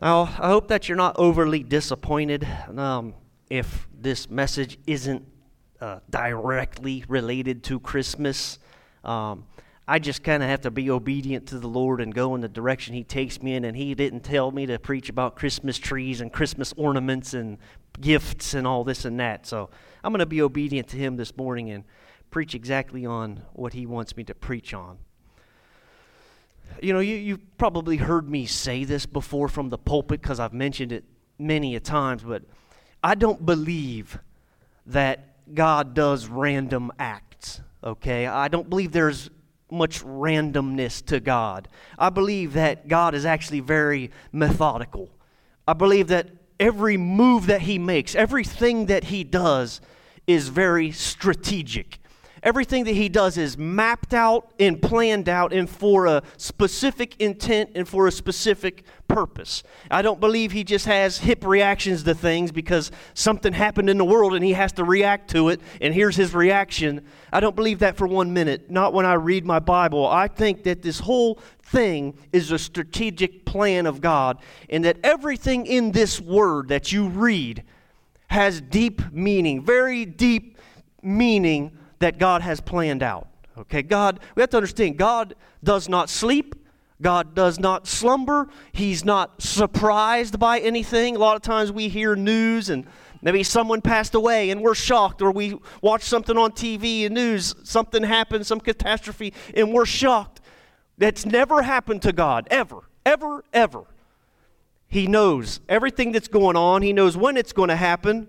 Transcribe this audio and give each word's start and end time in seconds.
Now, 0.00 0.22
I 0.22 0.48
hope 0.48 0.68
that 0.68 0.88
you're 0.88 0.96
not 0.96 1.16
overly 1.18 1.62
disappointed 1.62 2.48
um, 2.74 3.12
if 3.50 3.86
this 3.92 4.30
message 4.30 4.78
isn't 4.86 5.26
uh, 5.78 6.00
directly 6.08 7.04
related 7.06 7.62
to 7.64 7.78
Christmas. 7.78 8.58
Um, 9.04 9.44
I 9.86 9.98
just 9.98 10.22
kind 10.24 10.42
of 10.42 10.48
have 10.48 10.62
to 10.62 10.70
be 10.70 10.88
obedient 10.88 11.48
to 11.48 11.58
the 11.58 11.68
Lord 11.68 12.00
and 12.00 12.14
go 12.14 12.34
in 12.34 12.40
the 12.40 12.48
direction 12.48 12.94
He 12.94 13.04
takes 13.04 13.42
me 13.42 13.54
in. 13.54 13.66
And 13.66 13.76
He 13.76 13.94
didn't 13.94 14.20
tell 14.20 14.50
me 14.50 14.64
to 14.66 14.78
preach 14.78 15.10
about 15.10 15.36
Christmas 15.36 15.76
trees 15.76 16.22
and 16.22 16.32
Christmas 16.32 16.72
ornaments 16.78 17.34
and 17.34 17.58
gifts 18.00 18.54
and 18.54 18.66
all 18.66 18.84
this 18.84 19.04
and 19.04 19.20
that. 19.20 19.44
So 19.46 19.68
I'm 20.02 20.12
going 20.12 20.20
to 20.20 20.26
be 20.26 20.40
obedient 20.40 20.88
to 20.88 20.96
Him 20.96 21.16
this 21.16 21.36
morning 21.36 21.68
and 21.68 21.84
preach 22.30 22.54
exactly 22.54 23.04
on 23.04 23.42
what 23.52 23.74
He 23.74 23.84
wants 23.84 24.16
me 24.16 24.24
to 24.24 24.34
preach 24.34 24.72
on. 24.72 24.96
You 26.82 26.92
know, 26.92 27.00
you, 27.00 27.16
you've 27.16 27.58
probably 27.58 27.96
heard 27.96 28.28
me 28.28 28.46
say 28.46 28.84
this 28.84 29.06
before 29.06 29.48
from 29.48 29.68
the 29.68 29.78
pulpit 29.78 30.22
because 30.22 30.40
I've 30.40 30.52
mentioned 30.52 30.92
it 30.92 31.04
many 31.38 31.76
a 31.76 31.80
times, 31.80 32.22
but 32.22 32.42
I 33.02 33.14
don't 33.14 33.44
believe 33.44 34.18
that 34.86 35.54
God 35.54 35.94
does 35.94 36.26
random 36.26 36.92
acts, 36.98 37.60
okay? 37.82 38.26
I 38.26 38.48
don't 38.48 38.68
believe 38.68 38.92
there's 38.92 39.30
much 39.70 40.02
randomness 40.02 41.04
to 41.06 41.20
God. 41.20 41.68
I 41.98 42.10
believe 42.10 42.54
that 42.54 42.88
God 42.88 43.14
is 43.14 43.24
actually 43.24 43.60
very 43.60 44.10
methodical. 44.32 45.08
I 45.66 45.72
believe 45.72 46.08
that 46.08 46.28
every 46.58 46.96
move 46.96 47.46
that 47.46 47.62
He 47.62 47.78
makes, 47.78 48.14
everything 48.14 48.86
that 48.86 49.04
He 49.04 49.24
does, 49.24 49.80
is 50.26 50.48
very 50.48 50.90
strategic. 50.90 51.99
Everything 52.42 52.84
that 52.84 52.94
he 52.94 53.10
does 53.10 53.36
is 53.36 53.58
mapped 53.58 54.14
out 54.14 54.52
and 54.58 54.80
planned 54.80 55.28
out 55.28 55.52
and 55.52 55.68
for 55.68 56.06
a 56.06 56.22
specific 56.38 57.20
intent 57.20 57.70
and 57.74 57.86
for 57.86 58.06
a 58.06 58.12
specific 58.12 58.84
purpose. 59.08 59.62
I 59.90 60.00
don't 60.00 60.20
believe 60.20 60.52
he 60.52 60.64
just 60.64 60.86
has 60.86 61.18
hip 61.18 61.44
reactions 61.44 62.02
to 62.04 62.14
things 62.14 62.50
because 62.50 62.90
something 63.12 63.52
happened 63.52 63.90
in 63.90 63.98
the 63.98 64.04
world 64.04 64.34
and 64.34 64.42
he 64.42 64.54
has 64.54 64.72
to 64.72 64.84
react 64.84 65.30
to 65.30 65.50
it 65.50 65.60
and 65.82 65.92
here's 65.92 66.16
his 66.16 66.34
reaction. 66.34 67.04
I 67.30 67.40
don't 67.40 67.56
believe 67.56 67.80
that 67.80 67.96
for 67.96 68.06
one 68.06 68.32
minute. 68.32 68.70
Not 68.70 68.94
when 68.94 69.04
I 69.04 69.14
read 69.14 69.44
my 69.44 69.58
Bible. 69.58 70.06
I 70.06 70.26
think 70.26 70.62
that 70.64 70.80
this 70.80 71.00
whole 71.00 71.40
thing 71.62 72.16
is 72.32 72.52
a 72.52 72.58
strategic 72.58 73.44
plan 73.44 73.84
of 73.84 74.00
God 74.00 74.38
and 74.70 74.84
that 74.86 74.96
everything 75.04 75.66
in 75.66 75.92
this 75.92 76.20
word 76.20 76.68
that 76.68 76.90
you 76.90 77.08
read 77.08 77.64
has 78.28 78.60
deep 78.62 79.02
meaning, 79.12 79.62
very 79.62 80.06
deep 80.06 80.56
meaning 81.02 81.76
that 82.00 82.18
God 82.18 82.42
has 82.42 82.60
planned 82.60 83.02
out. 83.02 83.28
Okay, 83.56 83.82
God, 83.82 84.20
we 84.34 84.40
have 84.40 84.50
to 84.50 84.56
understand 84.56 84.96
God 84.96 85.34
does 85.62 85.88
not 85.88 86.10
sleep. 86.10 86.54
God 87.00 87.34
does 87.34 87.58
not 87.58 87.86
slumber. 87.86 88.48
He's 88.72 89.04
not 89.04 89.40
surprised 89.40 90.38
by 90.38 90.58
anything. 90.60 91.16
A 91.16 91.18
lot 91.18 91.36
of 91.36 91.42
times 91.42 91.72
we 91.72 91.88
hear 91.88 92.14
news 92.14 92.68
and 92.68 92.86
maybe 93.22 93.42
someone 93.42 93.80
passed 93.80 94.14
away 94.14 94.50
and 94.50 94.60
we're 94.60 94.74
shocked, 94.74 95.22
or 95.22 95.30
we 95.30 95.58
watch 95.82 96.02
something 96.02 96.36
on 96.36 96.52
TV 96.52 97.06
and 97.06 97.14
news, 97.14 97.54
something 97.64 98.02
happened, 98.02 98.46
some 98.46 98.60
catastrophe, 98.60 99.32
and 99.54 99.72
we're 99.72 99.86
shocked. 99.86 100.40
That's 100.98 101.24
never 101.24 101.62
happened 101.62 102.02
to 102.02 102.12
God, 102.12 102.46
ever, 102.50 102.80
ever, 103.06 103.44
ever. 103.52 103.84
He 104.86 105.06
knows 105.06 105.60
everything 105.68 106.12
that's 106.12 106.28
going 106.28 106.56
on, 106.56 106.82
He 106.82 106.92
knows 106.92 107.16
when 107.16 107.36
it's 107.36 107.52
going 107.52 107.68
to 107.68 107.76
happen. 107.76 108.28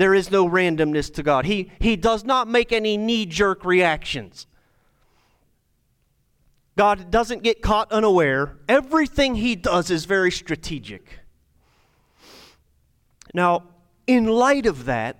There 0.00 0.14
is 0.14 0.30
no 0.30 0.48
randomness 0.48 1.12
to 1.12 1.22
God. 1.22 1.44
He, 1.44 1.70
he 1.78 1.94
does 1.94 2.24
not 2.24 2.48
make 2.48 2.72
any 2.72 2.96
knee 2.96 3.26
jerk 3.26 3.66
reactions. 3.66 4.46
God 6.74 7.10
doesn't 7.10 7.42
get 7.42 7.60
caught 7.60 7.92
unaware. 7.92 8.56
Everything 8.66 9.34
He 9.34 9.56
does 9.56 9.90
is 9.90 10.06
very 10.06 10.30
strategic. 10.30 11.18
Now, 13.34 13.64
in 14.06 14.24
light 14.24 14.64
of 14.64 14.86
that, 14.86 15.18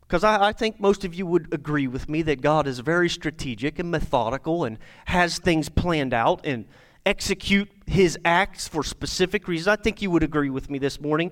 because 0.00 0.24
I, 0.24 0.48
I, 0.48 0.52
think 0.52 0.80
most 0.80 1.04
of 1.04 1.14
you 1.14 1.24
would 1.26 1.54
agree 1.54 1.86
with 1.86 2.08
me 2.08 2.22
that 2.22 2.40
God 2.40 2.66
is 2.66 2.80
very 2.80 3.08
strategic 3.08 3.78
and 3.78 3.92
methodical 3.92 4.64
and 4.64 4.76
has 5.04 5.38
things 5.38 5.68
planned 5.68 6.12
out 6.12 6.44
and 6.44 6.64
execute 7.06 7.70
his 7.86 8.18
acts 8.24 8.66
for 8.66 8.82
specific 8.82 9.46
reasons. 9.46 9.68
I 9.68 9.76
think 9.76 10.02
you 10.02 10.10
would 10.10 10.24
agree 10.24 10.50
with 10.50 10.68
me 10.68 10.80
this 10.80 11.00
morning 11.00 11.30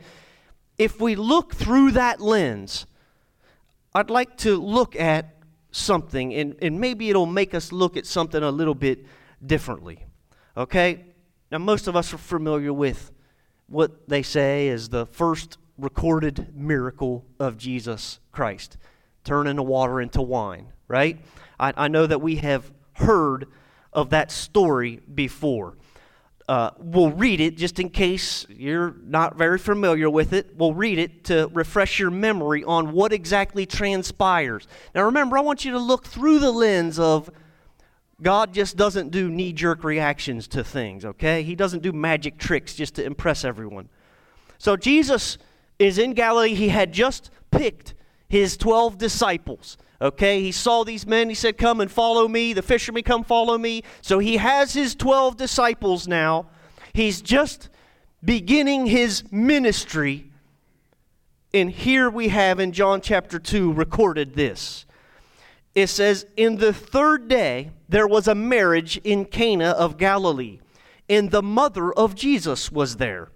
if 0.78 1.00
we 1.00 1.14
look 1.14 1.54
through 1.54 1.92
that 1.92 2.20
lens, 2.20 2.87
I'd 3.94 4.10
like 4.10 4.37
to 4.38 4.60
look 4.60 4.94
at 4.97 5.37
something, 5.70 6.34
and, 6.34 6.56
and 6.60 6.81
maybe 6.81 7.10
it'll 7.10 7.26
make 7.26 7.54
us 7.54 7.72
look 7.72 7.97
at 7.97 8.06
something 8.06 8.42
a 8.42 8.50
little 8.50 8.75
bit 8.75 9.06
differently. 9.44 10.04
Okay? 10.56 11.04
Now, 11.50 11.59
most 11.59 11.87
of 11.87 11.97
us 11.97 12.12
are 12.12 12.19
familiar 12.19 12.72
with 12.72 13.12
what 13.69 14.09
they 14.09 14.22
say 14.22 14.69
is 14.69 14.88
the 14.88 15.06
first 15.06 15.59
recorded 15.78 16.54
miracle 16.54 17.25
of 17.38 17.58
Jesus 17.58 18.20
Christ 18.32 18.78
turning 19.25 19.56
the 19.56 19.62
water 19.62 20.00
into 20.00 20.22
wine, 20.22 20.72
right? 20.88 21.19
I, 21.58 21.72
I 21.76 21.88
know 21.88 22.06
that 22.06 22.22
we 22.22 22.37
have 22.37 22.70
heard 22.94 23.48
of 23.93 24.10
that 24.10 24.31
story 24.31 25.00
before. 25.12 25.76
Uh, 26.48 26.70
we'll 26.78 27.10
read 27.10 27.40
it 27.40 27.56
just 27.56 27.80
in 27.80 27.90
case 27.90 28.46
you're 28.48 28.94
not 29.04 29.36
very 29.36 29.58
familiar 29.58 30.08
with 30.08 30.32
it. 30.32 30.54
We'll 30.56 30.74
read 30.74 30.98
it 30.98 31.24
to 31.24 31.50
refresh 31.52 31.98
your 31.98 32.12
memory 32.12 32.62
on 32.62 32.92
what 32.92 33.12
exactly 33.12 33.66
transpires. 33.66 34.68
Now, 34.94 35.04
remember, 35.04 35.36
I 35.36 35.40
want 35.40 35.64
you 35.64 35.72
to 35.72 35.78
look 35.78 36.06
through 36.06 36.38
the 36.38 36.52
lens 36.52 37.00
of 37.00 37.30
God 38.22 38.54
just 38.54 38.76
doesn't 38.76 39.10
do 39.10 39.28
knee 39.28 39.52
jerk 39.52 39.82
reactions 39.82 40.46
to 40.48 40.62
things, 40.62 41.04
okay? 41.04 41.42
He 41.42 41.56
doesn't 41.56 41.82
do 41.82 41.92
magic 41.92 42.38
tricks 42.38 42.74
just 42.74 42.94
to 42.94 43.04
impress 43.04 43.44
everyone. 43.44 43.88
So, 44.58 44.76
Jesus 44.76 45.38
is 45.80 45.98
in 45.98 46.14
Galilee. 46.14 46.54
He 46.54 46.68
had 46.68 46.92
just 46.92 47.30
picked 47.50 47.94
his 48.28 48.56
12 48.56 48.98
disciples. 48.98 49.76
Okay, 50.00 50.42
he 50.42 50.52
saw 50.52 50.84
these 50.84 51.06
men. 51.06 51.28
He 51.28 51.34
said, 51.34 51.56
Come 51.56 51.80
and 51.80 51.90
follow 51.90 52.28
me. 52.28 52.52
The 52.52 52.62
fishermen, 52.62 53.02
come 53.02 53.24
follow 53.24 53.56
me. 53.56 53.82
So 54.02 54.18
he 54.18 54.36
has 54.36 54.74
his 54.74 54.94
12 54.94 55.36
disciples 55.36 56.06
now. 56.06 56.48
He's 56.92 57.22
just 57.22 57.70
beginning 58.22 58.86
his 58.86 59.24
ministry. 59.32 60.30
And 61.54 61.70
here 61.70 62.10
we 62.10 62.28
have 62.28 62.60
in 62.60 62.72
John 62.72 63.00
chapter 63.00 63.38
2 63.38 63.72
recorded 63.72 64.34
this. 64.34 64.84
It 65.74 65.88
says, 65.88 66.26
In 66.36 66.56
the 66.56 66.72
third 66.72 67.28
day, 67.28 67.70
there 67.88 68.06
was 68.06 68.28
a 68.28 68.34
marriage 68.34 68.98
in 68.98 69.24
Cana 69.24 69.70
of 69.70 69.96
Galilee, 69.96 70.58
and 71.08 71.30
the 71.30 71.42
mother 71.42 71.92
of 71.92 72.14
Jesus 72.14 72.70
was 72.70 72.96
there. 72.96 73.30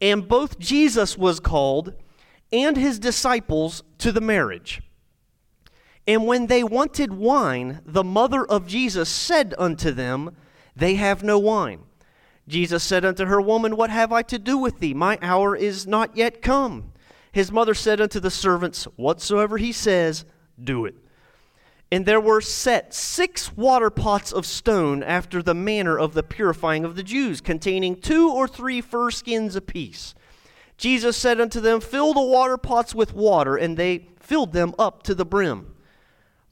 And 0.00 0.28
both 0.28 0.58
Jesus 0.58 1.16
was 1.16 1.40
called 1.40 1.94
and 2.52 2.76
his 2.76 2.98
disciples 2.98 3.82
to 3.98 4.12
the 4.12 4.20
marriage. 4.20 4.82
And 6.06 6.26
when 6.26 6.46
they 6.46 6.62
wanted 6.62 7.12
wine, 7.12 7.80
the 7.84 8.04
mother 8.04 8.44
of 8.44 8.66
Jesus 8.66 9.08
said 9.08 9.54
unto 9.58 9.90
them, 9.90 10.36
They 10.74 10.94
have 10.94 11.22
no 11.22 11.38
wine. 11.38 11.80
Jesus 12.48 12.84
said 12.84 13.04
unto 13.04 13.24
her, 13.24 13.40
Woman, 13.40 13.76
what 13.76 13.90
have 13.90 14.12
I 14.12 14.22
to 14.22 14.38
do 14.38 14.56
with 14.56 14.78
thee? 14.78 14.94
My 14.94 15.18
hour 15.20 15.56
is 15.56 15.86
not 15.86 16.16
yet 16.16 16.42
come. 16.42 16.92
His 17.32 17.50
mother 17.50 17.74
said 17.74 18.00
unto 18.00 18.20
the 18.20 18.30
servants, 18.30 18.84
Whatsoever 18.96 19.58
he 19.58 19.72
says, 19.72 20.24
do 20.62 20.84
it. 20.84 20.94
And 21.90 22.04
there 22.04 22.20
were 22.20 22.40
set 22.40 22.92
six 22.94 23.56
water 23.56 23.90
pots 23.90 24.32
of 24.32 24.44
stone 24.44 25.02
after 25.02 25.42
the 25.42 25.54
manner 25.54 25.98
of 25.98 26.14
the 26.14 26.22
purifying 26.22 26.84
of 26.84 26.96
the 26.96 27.02
Jews, 27.02 27.40
containing 27.40 27.96
two 27.96 28.30
or 28.30 28.48
three 28.48 28.80
firkins 28.80 29.54
apiece. 29.54 30.14
Jesus 30.76 31.16
said 31.16 31.40
unto 31.40 31.60
them, 31.60 31.80
Fill 31.80 32.12
the 32.12 32.20
water 32.20 32.56
pots 32.56 32.94
with 32.94 33.14
water, 33.14 33.56
and 33.56 33.76
they 33.76 34.08
filled 34.18 34.52
them 34.52 34.74
up 34.78 35.04
to 35.04 35.14
the 35.14 35.24
brim. 35.24 35.74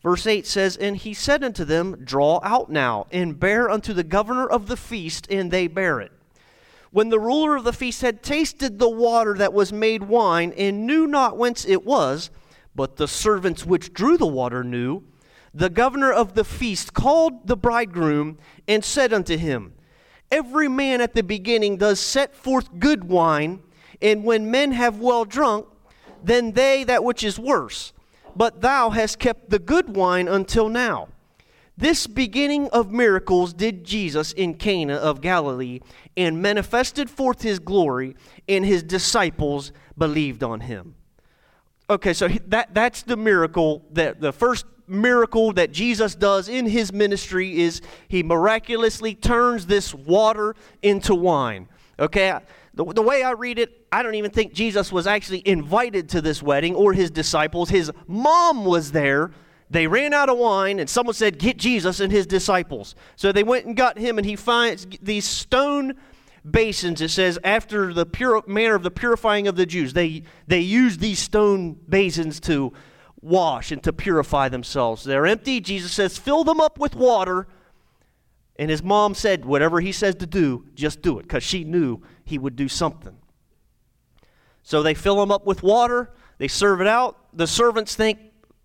Verse 0.04 0.26
8 0.26 0.46
says, 0.46 0.76
And 0.76 0.98
he 0.98 1.14
said 1.14 1.42
unto 1.42 1.64
them, 1.64 2.04
Draw 2.04 2.40
out 2.42 2.70
now, 2.70 3.06
and 3.10 3.40
bear 3.40 3.70
unto 3.70 3.94
the 3.94 4.04
governor 4.04 4.46
of 4.46 4.66
the 4.66 4.76
feast, 4.76 5.26
and 5.30 5.50
they 5.50 5.66
bear 5.66 5.98
it. 5.98 6.12
When 6.90 7.08
the 7.08 7.18
ruler 7.18 7.56
of 7.56 7.64
the 7.64 7.72
feast 7.72 8.02
had 8.02 8.22
tasted 8.22 8.78
the 8.78 8.88
water 8.88 9.34
that 9.38 9.54
was 9.54 9.72
made 9.72 10.02
wine, 10.04 10.52
and 10.58 10.86
knew 10.86 11.06
not 11.06 11.38
whence 11.38 11.64
it 11.64 11.86
was, 11.86 12.30
but 12.74 12.96
the 12.96 13.08
servants 13.08 13.64
which 13.64 13.94
drew 13.94 14.18
the 14.18 14.26
water 14.26 14.62
knew, 14.62 15.02
the 15.54 15.70
governor 15.70 16.12
of 16.12 16.34
the 16.34 16.44
feast 16.44 16.92
called 16.92 17.46
the 17.46 17.56
bridegroom, 17.56 18.36
and 18.68 18.84
said 18.84 19.10
unto 19.10 19.38
him, 19.38 19.72
Every 20.30 20.68
man 20.68 21.00
at 21.00 21.14
the 21.14 21.22
beginning 21.22 21.78
does 21.78 21.98
set 21.98 22.34
forth 22.34 22.78
good 22.78 23.04
wine, 23.04 23.62
and 24.02 24.22
when 24.22 24.50
men 24.50 24.72
have 24.72 24.98
well 24.98 25.24
drunk, 25.24 25.66
then 26.22 26.52
they 26.52 26.84
that 26.84 27.04
which 27.04 27.24
is 27.24 27.38
worse 27.38 27.93
but 28.36 28.60
thou 28.60 28.90
hast 28.90 29.18
kept 29.18 29.50
the 29.50 29.58
good 29.58 29.96
wine 29.96 30.28
until 30.28 30.68
now. 30.68 31.08
This 31.76 32.06
beginning 32.06 32.68
of 32.68 32.92
miracles 32.92 33.52
did 33.52 33.84
Jesus 33.84 34.32
in 34.32 34.54
Cana 34.54 34.94
of 34.94 35.20
Galilee 35.20 35.80
and 36.16 36.40
manifested 36.40 37.10
forth 37.10 37.42
his 37.42 37.58
glory, 37.58 38.14
and 38.48 38.64
his 38.64 38.82
disciples 38.82 39.72
believed 39.98 40.44
on 40.44 40.60
him. 40.60 40.94
Okay, 41.90 42.12
so 42.12 42.28
that, 42.46 42.72
that's 42.72 43.02
the 43.02 43.16
miracle, 43.16 43.84
that 43.90 44.20
the 44.20 44.32
first 44.32 44.66
miracle 44.86 45.52
that 45.54 45.72
Jesus 45.72 46.14
does 46.14 46.48
in 46.48 46.66
his 46.66 46.92
ministry 46.92 47.60
is 47.60 47.82
he 48.08 48.22
miraculously 48.22 49.14
turns 49.14 49.66
this 49.66 49.92
water 49.94 50.54
into 50.82 51.14
wine. 51.14 51.68
Okay? 51.98 52.38
The, 52.74 52.84
the 52.84 53.02
way 53.02 53.22
I 53.22 53.32
read 53.32 53.58
it, 53.58 53.86
I 53.92 54.02
don't 54.02 54.16
even 54.16 54.30
think 54.30 54.52
Jesus 54.52 54.90
was 54.90 55.06
actually 55.06 55.46
invited 55.46 56.08
to 56.10 56.20
this 56.20 56.42
wedding 56.42 56.74
or 56.74 56.92
his 56.92 57.10
disciples. 57.10 57.70
His 57.70 57.92
mom 58.06 58.64
was 58.64 58.92
there. 58.92 59.30
They 59.70 59.86
ran 59.86 60.12
out 60.12 60.28
of 60.28 60.38
wine, 60.38 60.78
and 60.78 60.90
someone 60.90 61.14
said, 61.14 61.38
Get 61.38 61.56
Jesus 61.56 62.00
and 62.00 62.12
his 62.12 62.26
disciples. 62.26 62.94
So 63.16 63.32
they 63.32 63.42
went 63.42 63.66
and 63.66 63.76
got 63.76 63.98
him, 63.98 64.18
and 64.18 64.26
he 64.26 64.36
finds 64.36 64.86
these 65.00 65.24
stone 65.24 65.94
basins. 66.48 67.00
It 67.00 67.10
says, 67.10 67.38
after 67.44 67.94
the 67.94 68.06
pure 68.06 68.42
manner 68.46 68.74
of 68.74 68.82
the 68.82 68.90
purifying 68.90 69.48
of 69.48 69.56
the 69.56 69.66
Jews, 69.66 69.92
they, 69.92 70.24
they 70.46 70.60
used 70.60 71.00
these 71.00 71.18
stone 71.18 71.74
basins 71.88 72.40
to 72.40 72.72
wash 73.20 73.72
and 73.72 73.82
to 73.82 73.92
purify 73.92 74.48
themselves. 74.48 75.04
They're 75.04 75.26
empty. 75.26 75.60
Jesus 75.60 75.92
says, 75.92 76.18
Fill 76.18 76.44
them 76.44 76.60
up 76.60 76.78
with 76.78 76.94
water. 76.94 77.46
And 78.56 78.70
his 78.70 78.82
mom 78.82 79.14
said, 79.14 79.44
Whatever 79.44 79.80
he 79.80 79.92
says 79.92 80.14
to 80.16 80.26
do, 80.26 80.66
just 80.74 81.02
do 81.02 81.18
it, 81.18 81.22
because 81.22 81.42
she 81.42 81.64
knew 81.64 82.02
he 82.24 82.38
would 82.38 82.56
do 82.56 82.68
something. 82.68 83.16
So 84.62 84.82
they 84.82 84.94
fill 84.94 85.16
them 85.16 85.30
up 85.30 85.46
with 85.46 85.62
water, 85.62 86.12
they 86.38 86.48
serve 86.48 86.80
it 86.80 86.86
out. 86.86 87.18
The 87.36 87.46
servants 87.46 87.94
think, 87.94 88.18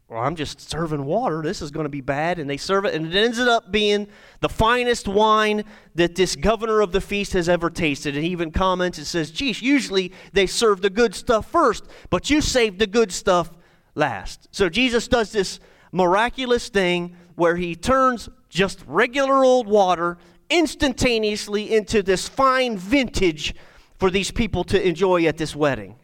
well, 0.10 0.24
I'm 0.24 0.36
just 0.36 0.60
serving 0.60 1.06
water. 1.06 1.44
This 1.44 1.62
is 1.62 1.70
going 1.70 1.84
to 1.84 1.90
be 1.90 2.02
bad. 2.02 2.40
And 2.40 2.50
they 2.50 2.58
serve 2.58 2.86
it, 2.86 2.96
and 2.96 3.06
it 3.06 3.16
ends 3.16 3.40
up 3.40 3.72
being 3.72 4.08
the 4.40 4.50
finest 4.50 5.08
wine 5.08 5.64
that 5.94 6.16
this 6.16 6.36
governor 6.36 6.82
of 6.82 6.92
the 6.92 7.02
feast 7.02 7.34
has 7.34 7.48
ever 7.48 7.70
tasted. 7.70 8.16
And 8.16 8.24
he 8.24 8.32
even 8.32 8.50
comments 8.50 8.98
and 8.98 9.06
says, 9.06 9.30
Geez, 9.30 9.62
usually 9.62 10.12
they 10.34 10.48
serve 10.48 10.82
the 10.82 10.90
good 10.90 11.14
stuff 11.14 11.52
first, 11.52 11.86
but 12.10 12.30
you 12.32 12.42
saved 12.42 12.80
the 12.80 12.88
good 12.88 13.12
stuff 13.12 13.52
last. 13.94 14.48
So 14.52 14.68
Jesus 14.68 15.08
does 15.08 15.32
this 15.32 15.60
miraculous 15.92 16.70
thing 16.70 17.16
where 17.36 17.56
he 17.56 17.76
turns 17.76 18.30
just 18.50 18.84
regular 18.88 19.44
old 19.44 19.68
water 19.68 20.18
instantaneously 20.50 21.74
into 21.74 22.02
this 22.02 22.28
fine 22.28 22.78
vintage 22.78 23.54
for 23.98 24.10
these 24.10 24.32
people 24.32 24.64
to 24.66 24.88
enjoy 24.88 25.26
at 25.26 25.38
this 25.38 25.56
wedding. 25.56 25.96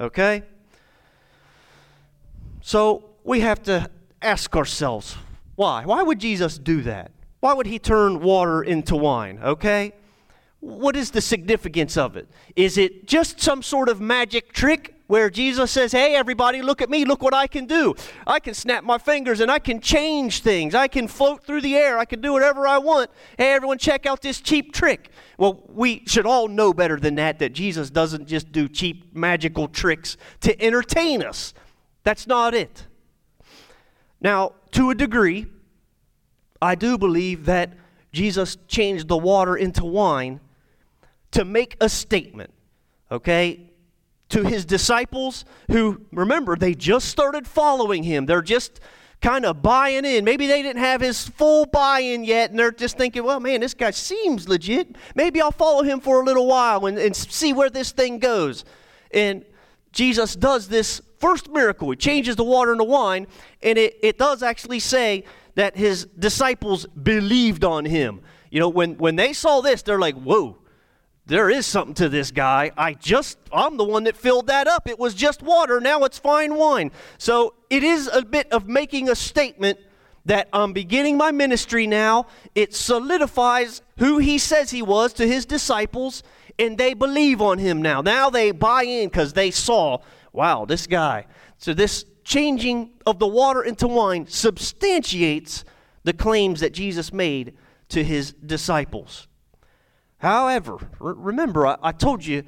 Okay? 0.00 0.42
So 2.62 3.04
we 3.24 3.40
have 3.40 3.62
to 3.64 3.90
ask 4.20 4.56
ourselves 4.56 5.16
why? 5.54 5.84
Why 5.84 6.02
would 6.02 6.18
Jesus 6.18 6.58
do 6.58 6.80
that? 6.82 7.10
Why 7.40 7.52
would 7.52 7.66
he 7.66 7.78
turn 7.78 8.20
water 8.20 8.62
into 8.62 8.96
wine? 8.96 9.38
Okay? 9.42 9.92
What 10.60 10.96
is 10.96 11.10
the 11.10 11.20
significance 11.20 11.96
of 11.96 12.16
it? 12.16 12.28
Is 12.56 12.78
it 12.78 13.06
just 13.06 13.40
some 13.40 13.62
sort 13.62 13.88
of 13.88 14.00
magic 14.00 14.52
trick 14.52 14.91
where 15.12 15.28
Jesus 15.28 15.70
says, 15.70 15.92
Hey, 15.92 16.14
everybody, 16.14 16.62
look 16.62 16.80
at 16.80 16.88
me, 16.88 17.04
look 17.04 17.22
what 17.22 17.34
I 17.34 17.46
can 17.46 17.66
do. 17.66 17.94
I 18.26 18.40
can 18.40 18.54
snap 18.54 18.82
my 18.82 18.96
fingers 18.96 19.40
and 19.40 19.50
I 19.50 19.58
can 19.58 19.78
change 19.78 20.40
things. 20.40 20.74
I 20.74 20.88
can 20.88 21.06
float 21.06 21.44
through 21.44 21.60
the 21.60 21.76
air. 21.76 21.98
I 21.98 22.06
can 22.06 22.22
do 22.22 22.32
whatever 22.32 22.66
I 22.66 22.78
want. 22.78 23.10
Hey, 23.36 23.52
everyone, 23.52 23.76
check 23.76 24.06
out 24.06 24.22
this 24.22 24.40
cheap 24.40 24.72
trick. 24.72 25.10
Well, 25.36 25.64
we 25.68 26.02
should 26.06 26.24
all 26.24 26.48
know 26.48 26.72
better 26.72 26.98
than 26.98 27.16
that, 27.16 27.40
that 27.40 27.52
Jesus 27.52 27.90
doesn't 27.90 28.26
just 28.26 28.52
do 28.52 28.70
cheap 28.70 29.14
magical 29.14 29.68
tricks 29.68 30.16
to 30.40 30.58
entertain 30.58 31.22
us. 31.22 31.52
That's 32.04 32.26
not 32.26 32.54
it. 32.54 32.86
Now, 34.18 34.54
to 34.70 34.88
a 34.88 34.94
degree, 34.94 35.44
I 36.62 36.74
do 36.74 36.96
believe 36.96 37.44
that 37.44 37.74
Jesus 38.14 38.56
changed 38.66 39.08
the 39.08 39.18
water 39.18 39.56
into 39.56 39.84
wine 39.84 40.40
to 41.32 41.44
make 41.44 41.76
a 41.82 41.90
statement, 41.90 42.50
okay? 43.10 43.68
To 44.32 44.44
his 44.44 44.64
disciples 44.64 45.44
who, 45.70 46.02
remember, 46.10 46.56
they 46.56 46.74
just 46.74 47.08
started 47.08 47.46
following 47.46 48.02
him. 48.02 48.26
They're 48.26 48.42
just 48.42 48.80
kind 49.20 49.44
of 49.44 49.62
buying 49.62 50.04
in. 50.04 50.24
Maybe 50.24 50.46
they 50.46 50.62
didn't 50.62 50.82
have 50.82 51.00
his 51.00 51.28
full 51.28 51.66
buy 51.66 52.00
in 52.00 52.24
yet, 52.24 52.50
and 52.50 52.58
they're 52.58 52.72
just 52.72 52.96
thinking, 52.96 53.24
well, 53.24 53.40
man, 53.40 53.60
this 53.60 53.74
guy 53.74 53.90
seems 53.90 54.48
legit. 54.48 54.96
Maybe 55.14 55.40
I'll 55.40 55.52
follow 55.52 55.82
him 55.82 56.00
for 56.00 56.20
a 56.20 56.24
little 56.24 56.46
while 56.46 56.86
and, 56.86 56.98
and 56.98 57.14
see 57.14 57.52
where 57.52 57.70
this 57.70 57.92
thing 57.92 58.18
goes. 58.18 58.64
And 59.12 59.44
Jesus 59.92 60.34
does 60.34 60.68
this 60.68 61.00
first 61.18 61.50
miracle. 61.50 61.90
He 61.90 61.96
changes 61.96 62.34
the 62.34 62.44
water 62.44 62.72
into 62.72 62.84
wine, 62.84 63.26
and 63.62 63.78
it, 63.78 63.96
it 64.02 64.18
does 64.18 64.42
actually 64.42 64.80
say 64.80 65.24
that 65.54 65.76
his 65.76 66.06
disciples 66.18 66.86
believed 66.86 67.64
on 67.64 67.84
him. 67.84 68.22
You 68.50 68.60
know, 68.60 68.70
when, 68.70 68.96
when 68.96 69.16
they 69.16 69.34
saw 69.34 69.60
this, 69.60 69.82
they're 69.82 70.00
like, 70.00 70.16
whoa, 70.16 70.58
there 71.26 71.50
is 71.50 71.66
something 71.66 71.94
to 71.94 72.08
this 72.08 72.30
guy. 72.30 72.72
I 72.76 72.94
just, 72.94 73.38
I'm 73.52 73.76
the 73.76 73.84
one 73.84 74.04
that 74.04 74.16
filled 74.16 74.48
that 74.48 74.66
up. 74.66 74.88
It 74.88 74.98
was 74.98 75.14
just 75.14 75.42
water. 75.42 75.80
Now 75.80 76.02
it's 76.04 76.18
fine 76.18 76.56
wine. 76.56 76.90
So 77.18 77.54
it 77.70 77.84
is 77.84 78.08
a 78.12 78.22
bit 78.22 78.50
of 78.52 78.68
making 78.68 79.08
a 79.08 79.14
statement 79.14 79.78
that 80.24 80.48
I'm 80.52 80.72
beginning 80.72 81.16
my 81.16 81.30
ministry 81.30 81.86
now. 81.86 82.26
It 82.54 82.74
solidifies 82.74 83.82
who 83.98 84.18
he 84.18 84.38
says 84.38 84.70
he 84.70 84.82
was 84.82 85.12
to 85.14 85.26
his 85.26 85.46
disciples, 85.46 86.22
and 86.58 86.76
they 86.76 86.94
believe 86.94 87.40
on 87.40 87.58
him 87.58 87.82
now. 87.82 88.00
Now 88.00 88.30
they 88.30 88.50
buy 88.50 88.82
in 88.82 89.08
because 89.08 89.32
they 89.32 89.50
saw, 89.50 89.98
wow, 90.32 90.64
this 90.64 90.86
guy. 90.86 91.26
So 91.58 91.72
this 91.72 92.04
changing 92.24 92.90
of 93.06 93.18
the 93.18 93.26
water 93.26 93.62
into 93.62 93.86
wine 93.88 94.26
substantiates 94.26 95.64
the 96.04 96.12
claims 96.12 96.60
that 96.60 96.72
Jesus 96.72 97.12
made 97.12 97.56
to 97.90 98.02
his 98.02 98.32
disciples. 98.32 99.28
However, 100.22 100.78
remember, 101.00 101.66
I, 101.66 101.76
I 101.82 101.90
told 101.90 102.24
you, 102.24 102.44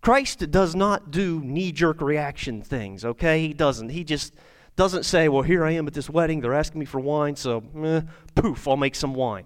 Christ 0.00 0.50
does 0.50 0.74
not 0.74 1.12
do 1.12 1.40
knee 1.40 1.70
jerk 1.70 2.00
reaction 2.00 2.60
things, 2.60 3.04
okay? 3.04 3.46
He 3.46 3.54
doesn't. 3.54 3.90
He 3.90 4.02
just 4.02 4.34
doesn't 4.74 5.04
say, 5.04 5.28
well, 5.28 5.42
here 5.42 5.64
I 5.64 5.70
am 5.70 5.86
at 5.86 5.94
this 5.94 6.10
wedding. 6.10 6.40
They're 6.40 6.52
asking 6.52 6.80
me 6.80 6.84
for 6.84 6.98
wine, 6.98 7.36
so 7.36 7.62
eh, 7.84 8.00
poof, 8.34 8.66
I'll 8.66 8.76
make 8.76 8.96
some 8.96 9.14
wine. 9.14 9.44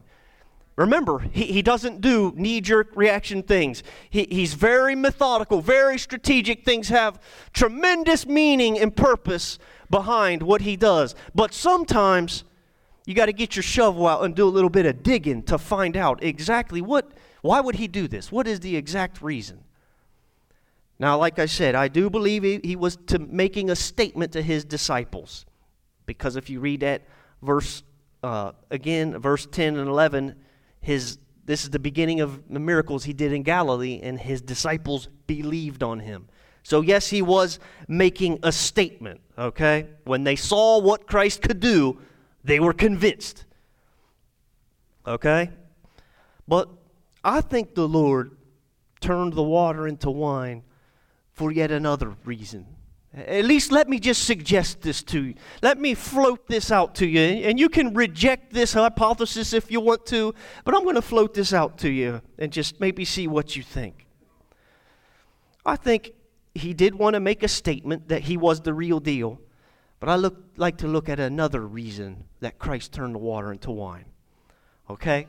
Remember, 0.76 1.18
he, 1.18 1.44
he 1.44 1.60
doesn't 1.60 2.00
do 2.00 2.32
knee 2.36 2.62
jerk 2.62 2.88
reaction 2.96 3.42
things. 3.42 3.82
He, 4.08 4.26
he's 4.30 4.54
very 4.54 4.94
methodical, 4.94 5.60
very 5.60 5.98
strategic. 5.98 6.64
Things 6.64 6.88
have 6.88 7.20
tremendous 7.52 8.26
meaning 8.26 8.78
and 8.78 8.96
purpose 8.96 9.58
behind 9.90 10.42
what 10.42 10.62
he 10.62 10.74
does. 10.74 11.14
But 11.34 11.52
sometimes 11.52 12.44
you 13.04 13.12
got 13.12 13.26
to 13.26 13.34
get 13.34 13.56
your 13.56 13.62
shovel 13.62 14.06
out 14.06 14.24
and 14.24 14.34
do 14.34 14.48
a 14.48 14.48
little 14.48 14.70
bit 14.70 14.86
of 14.86 15.02
digging 15.02 15.42
to 15.44 15.58
find 15.58 15.98
out 15.98 16.22
exactly 16.22 16.80
what 16.80 17.12
why 17.42 17.60
would 17.60 17.76
he 17.76 17.88
do 17.88 18.08
this? 18.08 18.32
What 18.32 18.46
is 18.46 18.60
the 18.60 18.76
exact 18.76 19.22
reason? 19.22 19.60
Now, 20.98 21.18
like 21.18 21.38
I 21.38 21.46
said, 21.46 21.74
I 21.74 21.88
do 21.88 22.08
believe 22.08 22.42
he, 22.42 22.60
he 22.64 22.76
was 22.76 22.96
to 23.08 23.18
making 23.18 23.70
a 23.70 23.76
statement 23.76 24.32
to 24.32 24.42
his 24.42 24.64
disciples. 24.64 25.44
Because 26.06 26.36
if 26.36 26.48
you 26.48 26.60
read 26.60 26.80
that 26.80 27.02
verse 27.42 27.82
uh, 28.22 28.52
again, 28.70 29.18
verse 29.18 29.46
10 29.46 29.76
and 29.76 29.88
11, 29.88 30.34
his, 30.80 31.18
this 31.44 31.64
is 31.64 31.70
the 31.70 31.78
beginning 31.78 32.20
of 32.20 32.42
the 32.48 32.58
miracles 32.58 33.04
he 33.04 33.12
did 33.12 33.32
in 33.32 33.42
Galilee, 33.42 34.00
and 34.02 34.18
his 34.18 34.40
disciples 34.40 35.08
believed 35.26 35.82
on 35.82 36.00
him. 36.00 36.28
So, 36.62 36.80
yes, 36.80 37.08
he 37.08 37.22
was 37.22 37.60
making 37.86 38.40
a 38.42 38.50
statement, 38.50 39.20
okay? 39.38 39.86
When 40.04 40.24
they 40.24 40.34
saw 40.34 40.80
what 40.80 41.06
Christ 41.06 41.42
could 41.42 41.60
do, 41.60 42.00
they 42.42 42.58
were 42.58 42.72
convinced, 42.72 43.44
okay? 45.06 45.50
But 46.48 46.68
I 47.26 47.40
think 47.40 47.74
the 47.74 47.88
Lord 47.88 48.36
turned 49.00 49.32
the 49.32 49.42
water 49.42 49.88
into 49.88 50.10
wine 50.10 50.62
for 51.32 51.50
yet 51.50 51.72
another 51.72 52.14
reason. 52.24 52.66
At 53.12 53.44
least 53.44 53.72
let 53.72 53.88
me 53.88 53.98
just 53.98 54.24
suggest 54.24 54.82
this 54.82 55.02
to 55.04 55.24
you. 55.24 55.34
Let 55.60 55.76
me 55.76 55.94
float 55.94 56.46
this 56.46 56.70
out 56.70 56.94
to 56.96 57.06
you. 57.06 57.20
And 57.20 57.58
you 57.58 57.68
can 57.68 57.94
reject 57.94 58.52
this 58.52 58.74
hypothesis 58.74 59.52
if 59.52 59.72
you 59.72 59.80
want 59.80 60.06
to, 60.06 60.34
but 60.64 60.76
I'm 60.76 60.84
going 60.84 60.94
to 60.94 61.02
float 61.02 61.34
this 61.34 61.52
out 61.52 61.78
to 61.78 61.88
you 61.88 62.22
and 62.38 62.52
just 62.52 62.78
maybe 62.78 63.04
see 63.04 63.26
what 63.26 63.56
you 63.56 63.64
think. 63.64 64.06
I 65.64 65.74
think 65.74 66.12
he 66.54 66.74
did 66.74 66.94
want 66.94 67.14
to 67.14 67.20
make 67.20 67.42
a 67.42 67.48
statement 67.48 68.08
that 68.08 68.22
he 68.22 68.36
was 68.36 68.60
the 68.60 68.72
real 68.72 69.00
deal, 69.00 69.40
but 69.98 70.08
I 70.08 70.14
look, 70.14 70.44
like 70.56 70.76
to 70.78 70.86
look 70.86 71.08
at 71.08 71.18
another 71.18 71.66
reason 71.66 72.22
that 72.38 72.60
Christ 72.60 72.92
turned 72.92 73.16
the 73.16 73.18
water 73.18 73.50
into 73.50 73.72
wine. 73.72 74.04
Okay? 74.88 75.26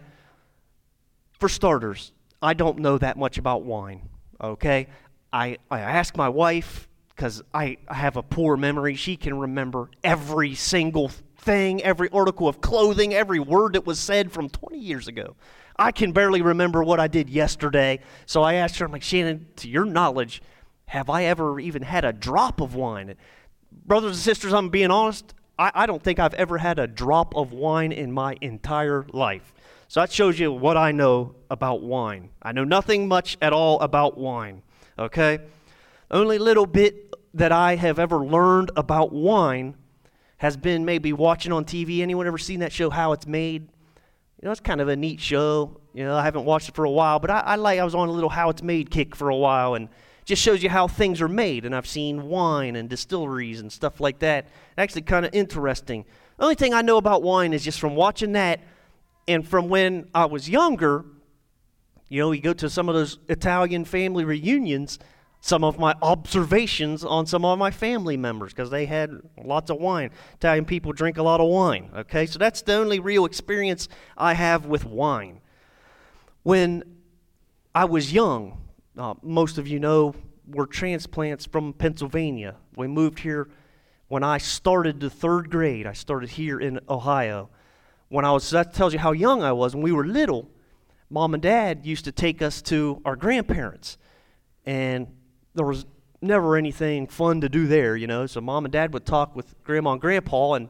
For 1.40 1.50
starters, 1.50 2.12
I 2.42 2.54
don't 2.54 2.80
know 2.80 2.98
that 2.98 3.18
much 3.18 3.38
about 3.38 3.64
wine, 3.64 4.10
okay? 4.42 4.88
I, 5.32 5.58
I 5.70 5.80
ask 5.80 6.18
my 6.18 6.30
wife 6.30 6.88
because 7.10 7.44
I, 7.54 7.78
I 7.88 7.96
have 7.96 8.18
a 8.18 8.24
poor 8.24 8.58
memory. 8.58 8.96
She 8.96 9.18
can 9.18 9.38
remember 9.38 9.90
every 10.04 10.56
single 10.56 11.10
thing, 11.38 11.82
every 11.84 12.10
article 12.10 12.48
of 12.48 12.62
clothing, 12.62 13.14
every 13.14 13.40
word 13.40 13.74
that 13.74 13.86
was 13.86 14.00
said 14.00 14.32
from 14.32 14.50
20 14.50 14.78
years 14.78 15.08
ago. 15.08 15.36
I 15.78 15.92
can 15.92 16.12
barely 16.12 16.42
remember 16.42 16.84
what 16.84 17.00
I 17.00 17.08
did 17.08 17.30
yesterday. 17.30 18.00
So 18.26 18.42
I 18.42 18.56
asked 18.56 18.78
her, 18.80 18.86
I'm 18.86 18.92
like, 18.92 19.04
Shannon, 19.04 19.48
to 19.58 19.70
your 19.70 19.86
knowledge, 19.86 20.42
have 20.86 21.10
I 21.10 21.26
ever 21.26 21.60
even 21.60 21.84
had 21.84 22.04
a 22.04 22.14
drop 22.14 22.62
of 22.62 22.74
wine? 22.74 23.16
Brothers 23.72 24.12
and 24.12 24.20
sisters, 24.20 24.54
I'm 24.54 24.70
being 24.70 24.90
honest, 24.92 25.34
I, 25.58 25.72
I 25.74 25.86
don't 25.86 26.02
think 26.02 26.20
I've 26.20 26.34
ever 26.36 26.58
had 26.58 26.80
a 26.80 26.88
drop 26.88 27.36
of 27.36 27.52
wine 27.52 27.92
in 27.92 28.12
my 28.12 28.38
entire 28.42 29.06
life. 29.12 29.54
So 29.88 30.02
that 30.02 30.12
shows 30.12 30.38
you 30.40 30.52
what 30.52 30.78
I 30.78 30.92
know 30.92 31.36
about 31.50 31.82
wine. 31.82 32.30
I 32.42 32.52
know 32.52 32.64
nothing 32.64 33.08
much 33.08 33.38
at 33.42 33.54
all 33.54 33.80
about 33.80 34.18
wine, 34.18 34.62
okay? 35.00 35.40
Only 36.12 36.38
little 36.38 36.66
bit 36.66 37.14
that 37.34 37.52
I 37.52 37.76
have 37.76 37.98
ever 38.00 38.18
learned 38.18 38.72
about 38.76 39.14
wine 39.14 39.76
has 40.38 40.58
been 40.58 40.86
maybe 40.86 41.14
watching 41.14 41.52
on 41.52 41.66
TV. 41.66 42.02
Anyone 42.02 42.28
ever 42.28 42.38
seen 42.38 42.60
that 42.60 42.72
show, 42.72 42.90
How 42.90 43.14
It's 43.14 43.26
Made? 43.26 43.64
You 44.42 44.46
know, 44.46 44.52
it's 44.52 44.60
kind 44.60 44.82
of 44.82 44.88
a 44.88 44.96
neat 44.96 45.20
show. 45.20 45.80
You 45.94 46.04
know, 46.04 46.16
I 46.16 46.24
haven't 46.24 46.46
watched 46.46 46.70
it 46.70 46.76
for 46.76 46.86
a 46.86 46.92
while, 46.92 47.20
but 47.20 47.32
I, 47.32 47.40
I 47.40 47.56
like. 47.56 47.80
I 47.80 47.84
was 47.84 47.96
on 47.96 48.08
a 48.08 48.12
little 48.12 48.30
how 48.30 48.50
it's 48.50 48.62
made 48.62 48.92
kick 48.92 49.16
for 49.16 49.30
a 49.30 49.36
while, 49.36 49.74
and 49.74 49.90
just 50.28 50.42
shows 50.42 50.62
you 50.62 50.70
how 50.70 50.88
things 50.88 51.22
are 51.22 51.28
made. 51.28 51.66
And 51.66 51.76
I've 51.76 51.88
seen 51.88 52.28
wine 52.28 52.76
and 52.76 52.90
distilleries 52.90 53.62
and 53.62 53.72
stuff 53.72 54.00
like 54.00 54.20
that. 54.20 54.48
Actually, 54.78 55.04
kind 55.04 55.26
of 55.26 55.34
interesting. 55.34 56.06
The 56.38 56.44
only 56.44 56.56
thing 56.56 56.74
I 56.74 56.82
know 56.82 56.98
about 56.98 57.24
wine 57.24 57.54
is 57.54 57.64
just 57.64 57.80
from 57.80 57.96
watching 57.96 58.34
that, 58.34 58.60
and 59.28 59.48
from 59.48 59.70
when 59.70 60.10
I 60.14 60.26
was 60.26 60.50
younger. 60.50 61.06
You 62.10 62.22
know, 62.22 62.32
you 62.32 62.42
go 62.42 62.54
to 62.54 62.70
some 62.70 62.88
of 62.88 62.96
those 62.96 63.18
Italian 63.28 63.84
family 63.84 64.24
reunions 64.24 65.00
some 65.40 65.64
of 65.64 65.80
my 65.80 65.94
observations 66.02 67.06
on 67.06 67.26
some 67.26 67.46
of 67.46 67.58
my 67.60 67.72
family 67.72 68.18
members 68.18 68.54
because 68.54 68.70
they 68.70 68.86
had 68.86 69.12
lots 69.44 69.70
of 69.70 69.78
wine. 69.78 70.10
Italian 70.34 70.66
people 70.66 70.92
drink 70.92 71.18
a 71.18 71.24
lot 71.24 71.40
of 71.40 71.48
wine, 71.48 71.90
okay? 71.96 72.26
So 72.26 72.40
that's 72.40 72.62
the 72.64 72.74
only 72.74 73.00
real 73.00 73.26
experience 73.26 73.88
I 74.18 74.34
have 74.34 74.66
with 74.66 74.84
wine. 74.84 75.40
When 76.44 76.84
I 77.76 77.86
was 77.86 78.12
young, 78.12 78.58
uh, 78.98 79.14
most 79.22 79.58
of 79.58 79.68
you 79.68 79.80
know 79.80 80.16
we're 80.48 80.66
transplants 80.66 81.46
from 81.46 81.74
Pennsylvania. 81.74 82.56
We 82.76 82.88
moved 82.88 83.20
here 83.20 83.50
when 84.08 84.24
I 84.24 84.38
started 84.38 85.00
the 85.00 85.10
third 85.10 85.50
grade. 85.50 85.86
I 85.86 85.94
started 85.94 86.30
here 86.30 86.60
in 86.60 86.80
Ohio. 86.90 87.50
When 88.10 88.24
I 88.24 88.32
was, 88.32 88.50
that 88.52 88.74
tells 88.74 88.94
you 88.94 89.00
how 89.00 89.12
young 89.12 89.44
I 89.44 89.52
was. 89.52 89.76
When 89.76 89.84
we 89.84 89.92
were 89.92 90.06
little, 90.06 90.50
mom 91.10 91.34
and 91.34 91.44
dad 91.44 91.86
used 91.86 92.06
to 92.06 92.12
take 92.12 92.42
us 92.42 92.62
to 92.64 93.02
our 93.04 93.16
grandparents. 93.16 93.98
And 94.66 95.08
there 95.54 95.66
was 95.66 95.86
never 96.22 96.56
anything 96.56 97.08
fun 97.08 97.42
to 97.42 97.50
do 97.50 97.68
there, 97.68 97.96
you 97.96 98.08
know. 98.08 98.26
So 98.26 98.42
mom 98.42 98.66
and 98.66 98.72
dad 98.72 98.94
would 98.94 99.06
talk 99.06 99.36
with 99.36 99.62
grandma 99.64 99.94
and 99.94 100.02
grandpa, 100.02 100.54
and 100.54 100.70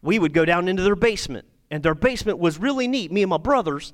we 0.00 0.18
would 0.18 0.32
go 0.32 0.44
down 0.44 0.68
into 0.68 0.82
their 0.82 0.96
basement. 0.96 1.46
And 1.70 1.82
their 1.82 1.94
basement 1.94 2.38
was 2.38 2.58
really 2.58 2.88
neat, 2.88 3.12
me 3.12 3.22
and 3.22 3.30
my 3.30 3.36
brothers, 3.36 3.92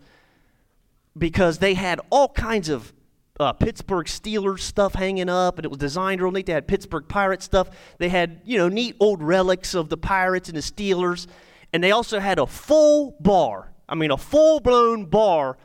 because 1.16 1.59
they 1.59 1.75
had 1.75 2.00
all 2.11 2.28
kinds 2.28 2.69
of 2.69 2.93
uh, 3.41 3.53
Pittsburgh 3.53 4.07
Steelers 4.07 4.61
stuff 4.61 4.95
hanging 4.95 5.29
up, 5.29 5.59
and 5.59 5.64
it 5.64 5.69
was 5.69 5.79
designed 5.79 6.23
real 6.23 6.31
neat. 6.31 6.47
They 6.47 6.53
had 6.53 6.69
Pittsburgh 6.69 7.09
Pirates 7.09 7.45
stuff. 7.45 7.69
They 7.99 8.09
had, 8.09 8.41
you 8.45 8.59
know, 8.59 8.69
neat 8.69 8.97
old 9.00 9.23
relics 9.23 9.75
of 9.75 9.88
the 9.88 9.97
Pirates 9.97 10.49
and 10.49 10.57
the 10.57 10.62
Steelers. 10.62 11.26
And 11.73 11.83
they 11.83 11.91
also 11.91 12.21
had 12.21 12.38
a 12.38 12.47
full 12.47 13.17
bar. 13.21 13.73
I 13.88 13.97
mean, 13.97 14.12
a 14.12 14.17
full 14.17 14.61
blown 14.61 15.07
bar 15.07 15.59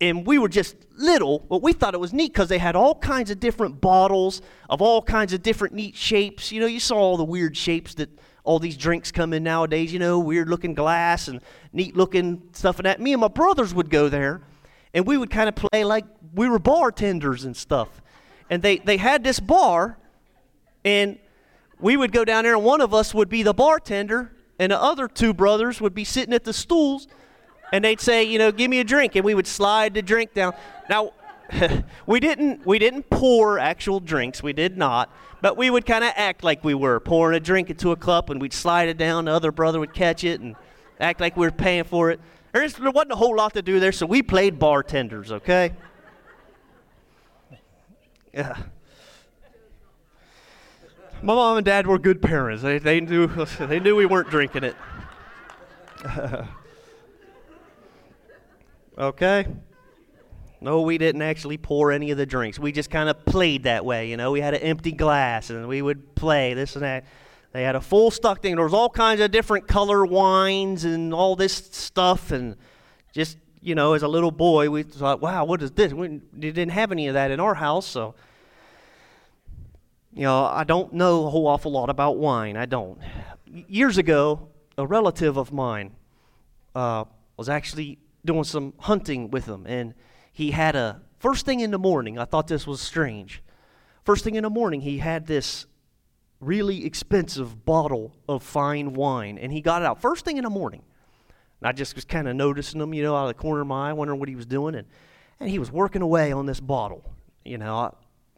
and 0.00 0.26
we 0.26 0.38
were 0.38 0.48
just 0.48 0.76
little, 0.96 1.38
but 1.38 1.62
we 1.62 1.72
thought 1.72 1.94
it 1.94 2.00
was 2.00 2.12
neat 2.12 2.32
because 2.32 2.48
they 2.48 2.58
had 2.58 2.76
all 2.76 2.94
kinds 2.94 3.30
of 3.30 3.40
different 3.40 3.80
bottles 3.80 4.42
of 4.68 4.82
all 4.82 5.00
kinds 5.00 5.32
of 5.32 5.42
different 5.42 5.74
neat 5.74 5.96
shapes. 5.96 6.52
You 6.52 6.60
know, 6.60 6.66
you 6.66 6.80
saw 6.80 6.96
all 6.96 7.16
the 7.16 7.24
weird 7.24 7.56
shapes 7.56 7.94
that 7.94 8.10
all 8.44 8.58
these 8.58 8.76
drinks 8.76 9.10
come 9.10 9.32
in 9.32 9.42
nowadays, 9.42 9.92
you 9.92 9.98
know, 9.98 10.18
weird 10.18 10.48
looking 10.48 10.74
glass 10.74 11.28
and 11.28 11.40
neat 11.72 11.96
looking 11.96 12.42
stuff 12.52 12.78
and 12.78 12.86
that. 12.86 13.00
Me 13.00 13.12
and 13.12 13.20
my 13.20 13.28
brothers 13.28 13.72
would 13.74 13.90
go 13.90 14.08
there 14.08 14.42
and 14.96 15.06
we 15.06 15.16
would 15.16 15.30
kind 15.30 15.48
of 15.48 15.54
play 15.54 15.84
like 15.84 16.06
we 16.34 16.48
were 16.48 16.58
bartenders 16.58 17.44
and 17.44 17.56
stuff. 17.56 18.00
And 18.50 18.62
they, 18.62 18.78
they 18.78 18.96
had 18.96 19.22
this 19.22 19.38
bar 19.38 19.98
and 20.84 21.18
we 21.78 21.96
would 21.96 22.10
go 22.12 22.24
down 22.24 22.44
there 22.44 22.54
and 22.54 22.64
one 22.64 22.80
of 22.80 22.94
us 22.94 23.14
would 23.14 23.28
be 23.28 23.42
the 23.42 23.52
bartender 23.52 24.32
and 24.58 24.72
the 24.72 24.82
other 24.82 25.06
two 25.06 25.34
brothers 25.34 25.80
would 25.80 25.94
be 25.94 26.04
sitting 26.04 26.32
at 26.32 26.44
the 26.44 26.52
stools 26.52 27.06
and 27.72 27.84
they'd 27.84 28.00
say, 28.00 28.24
you 28.24 28.38
know, 28.38 28.52
give 28.52 28.70
me 28.70 28.78
a 28.80 28.84
drink, 28.84 29.16
and 29.16 29.24
we 29.24 29.34
would 29.34 29.46
slide 29.46 29.94
the 29.94 30.02
drink 30.02 30.34
down. 30.34 30.54
Now, 30.88 31.12
we 32.06 32.20
didn't 32.20 32.64
we 32.64 32.78
didn't 32.78 33.10
pour 33.10 33.58
actual 33.58 34.00
drinks, 34.00 34.42
we 34.42 34.52
did 34.52 34.76
not, 34.76 35.12
but 35.42 35.56
we 35.56 35.68
would 35.68 35.84
kind 35.86 36.04
of 36.04 36.12
act 36.16 36.44
like 36.44 36.64
we 36.64 36.74
were 36.74 37.00
pouring 37.00 37.36
a 37.36 37.40
drink 37.40 37.70
into 37.70 37.92
a 37.92 37.96
cup, 37.96 38.30
and 38.30 38.40
we'd 38.40 38.52
slide 38.52 38.88
it 38.88 38.98
down. 38.98 39.24
The 39.24 39.32
other 39.32 39.52
brother 39.52 39.80
would 39.80 39.94
catch 39.94 40.24
it 40.24 40.40
and 40.40 40.54
act 41.00 41.20
like 41.20 41.36
we 41.36 41.46
were 41.46 41.52
paying 41.52 41.84
for 41.84 42.10
it. 42.10 42.20
There 42.60 42.90
wasn't 42.90 43.12
a 43.12 43.16
whole 43.16 43.36
lot 43.36 43.54
to 43.54 43.62
do 43.62 43.80
there, 43.80 43.92
so 43.92 44.06
we 44.06 44.22
played 44.22 44.58
bartenders. 44.58 45.32
Okay. 45.32 45.72
Yeah. 48.32 48.56
My 51.22 51.34
mom 51.34 51.56
and 51.56 51.64
dad 51.64 51.86
were 51.86 51.98
good 51.98 52.20
parents. 52.20 52.62
They, 52.62 52.78
they 52.78 53.00
knew 53.00 53.26
they 53.60 53.80
knew 53.80 53.96
we 53.96 54.06
weren't 54.06 54.30
drinking 54.30 54.64
it. 54.64 54.76
Okay? 58.98 59.46
No, 60.60 60.80
we 60.80 60.96
didn't 60.96 61.22
actually 61.22 61.58
pour 61.58 61.92
any 61.92 62.10
of 62.10 62.18
the 62.18 62.24
drinks. 62.24 62.58
We 62.58 62.72
just 62.72 62.90
kind 62.90 63.10
of 63.10 63.24
played 63.26 63.64
that 63.64 63.84
way, 63.84 64.08
you 64.08 64.16
know. 64.16 64.32
We 64.32 64.40
had 64.40 64.54
an 64.54 64.62
empty 64.62 64.92
glass 64.92 65.50
and 65.50 65.68
we 65.68 65.82
would 65.82 66.14
play 66.14 66.54
this 66.54 66.76
and 66.76 66.82
that. 66.82 67.04
They 67.56 67.62
had 67.62 67.74
a 67.74 67.80
full 67.80 68.10
stock 68.10 68.42
thing. 68.42 68.56
There 68.56 68.64
was 68.64 68.74
all 68.74 68.90
kinds 68.90 69.22
of 69.22 69.30
different 69.30 69.66
color 69.66 70.04
wines 70.04 70.84
and 70.84 71.14
all 71.14 71.36
this 71.36 71.54
stuff 71.54 72.30
and 72.30 72.54
just, 73.14 73.38
you 73.62 73.74
know, 73.74 73.94
as 73.94 74.02
a 74.02 74.08
little 74.08 74.30
boy, 74.30 74.68
we 74.68 74.82
thought, 74.82 75.22
wow, 75.22 75.46
what 75.46 75.62
is 75.62 75.70
this? 75.70 75.94
We 75.94 76.20
didn't 76.38 76.68
have 76.68 76.92
any 76.92 77.08
of 77.08 77.14
that 77.14 77.30
in 77.30 77.40
our 77.40 77.54
house, 77.54 77.86
so 77.86 78.14
you 80.12 80.24
know, 80.24 80.44
I 80.44 80.64
don't 80.64 80.92
know 80.92 81.26
a 81.26 81.30
whole 81.30 81.46
awful 81.46 81.72
lot 81.72 81.88
about 81.88 82.18
wine. 82.18 82.58
I 82.58 82.66
don't. 82.66 82.98
Years 83.46 83.96
ago, 83.96 84.50
a 84.76 84.86
relative 84.86 85.38
of 85.38 85.50
mine 85.50 85.96
uh, 86.74 87.06
was 87.38 87.48
actually 87.48 87.98
doing 88.22 88.44
some 88.44 88.74
hunting 88.80 89.30
with 89.30 89.46
him, 89.46 89.66
and 89.66 89.94
he 90.30 90.50
had 90.50 90.76
a 90.76 91.00
first 91.18 91.46
thing 91.46 91.60
in 91.60 91.70
the 91.70 91.78
morning. 91.78 92.18
I 92.18 92.26
thought 92.26 92.48
this 92.48 92.66
was 92.66 92.82
strange. 92.82 93.42
First 94.04 94.24
thing 94.24 94.34
in 94.34 94.42
the 94.42 94.50
morning, 94.50 94.82
he 94.82 94.98
had 94.98 95.26
this 95.26 95.64
really 96.40 96.84
expensive 96.84 97.64
bottle 97.64 98.14
of 98.28 98.42
fine 98.42 98.92
wine, 98.92 99.38
and 99.38 99.52
he 99.52 99.60
got 99.60 99.82
it 99.82 99.86
out 99.86 100.00
first 100.00 100.24
thing 100.24 100.36
in 100.36 100.44
the 100.44 100.50
morning. 100.50 100.82
And 101.60 101.68
I 101.68 101.72
just 101.72 101.94
was 101.94 102.04
kind 102.04 102.28
of 102.28 102.36
noticing 102.36 102.80
him, 102.80 102.92
you 102.92 103.02
know, 103.02 103.16
out 103.16 103.22
of 103.22 103.28
the 103.28 103.34
corner 103.34 103.62
of 103.62 103.66
my 103.66 103.90
eye, 103.90 103.92
wondering 103.92 104.20
what 104.20 104.28
he 104.28 104.36
was 104.36 104.46
doing, 104.46 104.74
and 104.74 104.86
and 105.40 105.50
he 105.50 105.58
was 105.58 105.70
working 105.70 106.02
away 106.02 106.32
on 106.32 106.46
this 106.46 106.60
bottle. 106.60 107.04
You 107.44 107.58
know, 107.58 107.76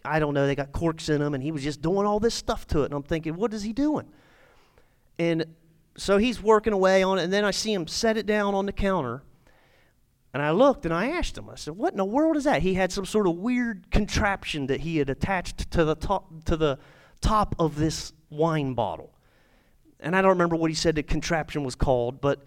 I, 0.05 0.17
I 0.17 0.19
don't 0.19 0.35
know, 0.35 0.47
they 0.47 0.55
got 0.55 0.73
corks 0.73 1.09
in 1.09 1.21
them, 1.21 1.35
and 1.35 1.43
he 1.43 1.53
was 1.53 1.63
just 1.63 1.81
doing 1.83 2.07
all 2.07 2.21
this 2.21 2.35
stuff 2.35 2.67
to 2.69 2.83
it, 2.83 2.87
and 2.87 2.95
I'm 2.95 3.03
thinking, 3.03 3.37
what 3.37 3.55
is 3.55 3.63
he 3.63 3.73
doing? 3.73 4.07
And 5.19 5.45
so 5.97 6.19
he's 6.19 6.43
working 6.43 6.73
away 6.73 7.03
on 7.03 7.19
it, 7.19 7.25
and 7.25 7.33
then 7.33 7.45
I 7.45 7.51
see 7.51 7.73
him 7.73 7.87
set 7.87 8.17
it 8.17 8.27
down 8.27 8.55
on 8.55 8.67
the 8.67 8.73
counter, 8.73 9.23
and 10.33 10.43
I 10.43 10.51
looked 10.51 10.85
and 10.85 10.95
I 10.95 11.09
asked 11.09 11.39
him, 11.39 11.49
I 11.49 11.55
said, 11.57 11.77
What 11.77 11.93
in 11.93 11.97
the 11.97 12.05
world 12.05 12.37
is 12.37 12.45
that? 12.45 12.63
He 12.63 12.75
had 12.75 12.93
some 12.93 13.07
sort 13.07 13.27
of 13.27 13.37
weird 13.37 13.91
contraption 13.91 14.67
that 14.67 14.81
he 14.81 14.99
had 14.99 15.09
attached 15.09 15.71
to 15.73 15.85
the 15.85 15.95
top, 15.95 16.45
to 16.45 16.57
the 16.57 16.79
top 17.21 17.55
of 17.59 17.77
this 17.77 18.13
wine 18.31 18.75
bottle. 18.75 19.13
And 20.01 20.15
I 20.15 20.23
don't 20.23 20.31
remember 20.31 20.57
what 20.57 20.71
he 20.71 20.75
said 20.75 20.95
the 20.95 21.03
contraption 21.03 21.65
was 21.65 21.75
called, 21.75 22.21
but 22.21 22.45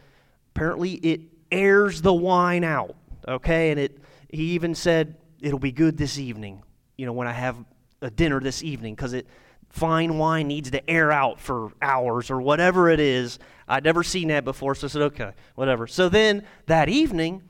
apparently 0.55 0.93
it 0.93 1.21
airs 1.51 2.01
the 2.01 2.13
wine 2.13 2.63
out. 2.63 2.95
Okay? 3.27 3.71
And 3.71 3.79
it 3.79 3.97
he 4.29 4.51
even 4.51 4.73
said, 4.75 5.15
It'll 5.41 5.59
be 5.59 5.71
good 5.71 5.97
this 5.97 6.17
evening, 6.19 6.63
you 6.97 7.05
know, 7.05 7.13
when 7.13 7.27
I 7.27 7.31
have 7.31 7.57
a 8.01 8.09
dinner 8.09 8.39
this 8.39 8.63
evening, 8.63 8.95
because 8.95 9.13
it 9.13 9.27
fine 9.69 10.17
wine 10.17 10.47
needs 10.47 10.69
to 10.71 10.89
air 10.89 11.11
out 11.11 11.39
for 11.39 11.71
hours 11.81 12.29
or 12.29 12.41
whatever 12.41 12.89
it 12.89 12.99
is. 12.99 13.39
I'd 13.67 13.83
never 13.83 14.03
seen 14.03 14.27
that 14.27 14.43
before, 14.43 14.75
so 14.75 14.87
I 14.87 14.89
said, 14.89 15.01
okay, 15.03 15.31
whatever. 15.55 15.87
So 15.87 16.09
then 16.09 16.45
that 16.65 16.89
evening, 16.89 17.41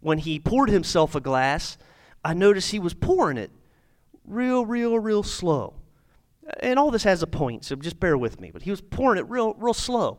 when 0.00 0.18
he 0.18 0.38
poured 0.38 0.68
himself 0.68 1.14
a 1.14 1.20
glass, 1.20 1.78
I 2.24 2.34
noticed 2.34 2.70
he 2.70 2.78
was 2.78 2.94
pouring 2.94 3.38
it 3.38 3.50
real, 4.24 4.64
real, 4.66 4.98
real 4.98 5.22
slow. 5.22 5.74
And 6.60 6.78
all 6.78 6.90
this 6.90 7.04
has 7.04 7.22
a 7.22 7.26
point, 7.26 7.64
so 7.64 7.76
just 7.76 8.00
bear 8.00 8.18
with 8.18 8.40
me. 8.40 8.50
But 8.50 8.62
he 8.62 8.70
was 8.70 8.80
pouring 8.80 9.18
it 9.18 9.28
real, 9.28 9.54
real 9.54 9.74
slow. 9.74 10.18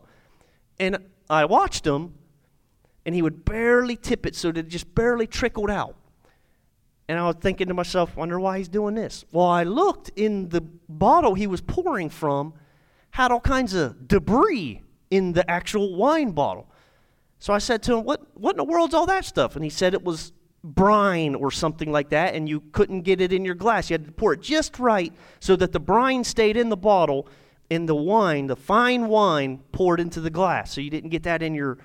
And 0.79 0.97
I 1.29 1.45
watched 1.45 1.85
him, 1.85 2.13
and 3.05 3.13
he 3.13 3.21
would 3.21 3.45
barely 3.45 3.95
tip 3.95 4.25
it 4.25 4.35
so 4.35 4.51
that 4.51 4.59
it 4.59 4.67
just 4.69 4.93
barely 4.95 5.27
trickled 5.27 5.69
out. 5.69 5.95
And 7.07 7.19
I 7.19 7.27
was 7.27 7.35
thinking 7.41 7.67
to 7.67 7.73
myself, 7.73 8.15
wonder 8.15 8.39
why 8.39 8.57
he's 8.57 8.69
doing 8.69 8.95
this. 8.95 9.25
Well, 9.31 9.47
I 9.47 9.63
looked 9.63 10.09
in 10.15 10.49
the 10.49 10.61
bottle 10.61 11.33
he 11.33 11.47
was 11.47 11.59
pouring 11.59 12.09
from, 12.09 12.53
had 13.11 13.31
all 13.31 13.41
kinds 13.41 13.73
of 13.73 14.07
debris 14.07 14.81
in 15.11 15.33
the 15.33 15.49
actual 15.51 15.95
wine 15.95 16.31
bottle. 16.31 16.69
So 17.39 17.53
I 17.53 17.57
said 17.57 17.83
to 17.83 17.97
him, 17.97 18.05
what, 18.05 18.21
what 18.35 18.51
in 18.51 18.57
the 18.57 18.63
world's 18.63 18.93
all 18.93 19.05
that 19.07 19.25
stuff? 19.25 19.55
And 19.55 19.63
he 19.65 19.69
said 19.69 19.93
it 19.93 20.03
was 20.03 20.31
brine 20.63 21.36
or 21.36 21.51
something 21.51 21.91
like 21.91 22.10
that, 22.10 22.36
and 22.36 22.48
you 22.48 22.62
couldn't 22.72 23.01
get 23.01 23.20
it 23.20 23.34
in 23.34 23.43
your 23.43 23.55
glass. 23.55 23.89
You 23.89 23.96
had 23.96 24.05
to 24.05 24.12
pour 24.12 24.34
it 24.34 24.41
just 24.41 24.79
right 24.79 25.12
so 25.39 25.55
that 25.58 25.72
the 25.72 25.79
brine 25.79 26.24
stayed 26.24 26.55
in 26.55 26.70
the 26.70 26.77
bottle 26.77 27.27
and 27.70 27.88
the 27.88 27.96
wine, 27.96 28.48
the 28.48 28.55
fine 28.55 29.08
wine, 29.08 29.62
poured 29.72 30.00
into 30.00 30.22
the 30.22 30.29
glass. 30.29 30.74
So 30.74 30.82
you 30.82 30.89
didn't 30.89 31.10
get 31.10 31.24
that 31.24 31.41
in 31.41 31.53
your 31.53 31.77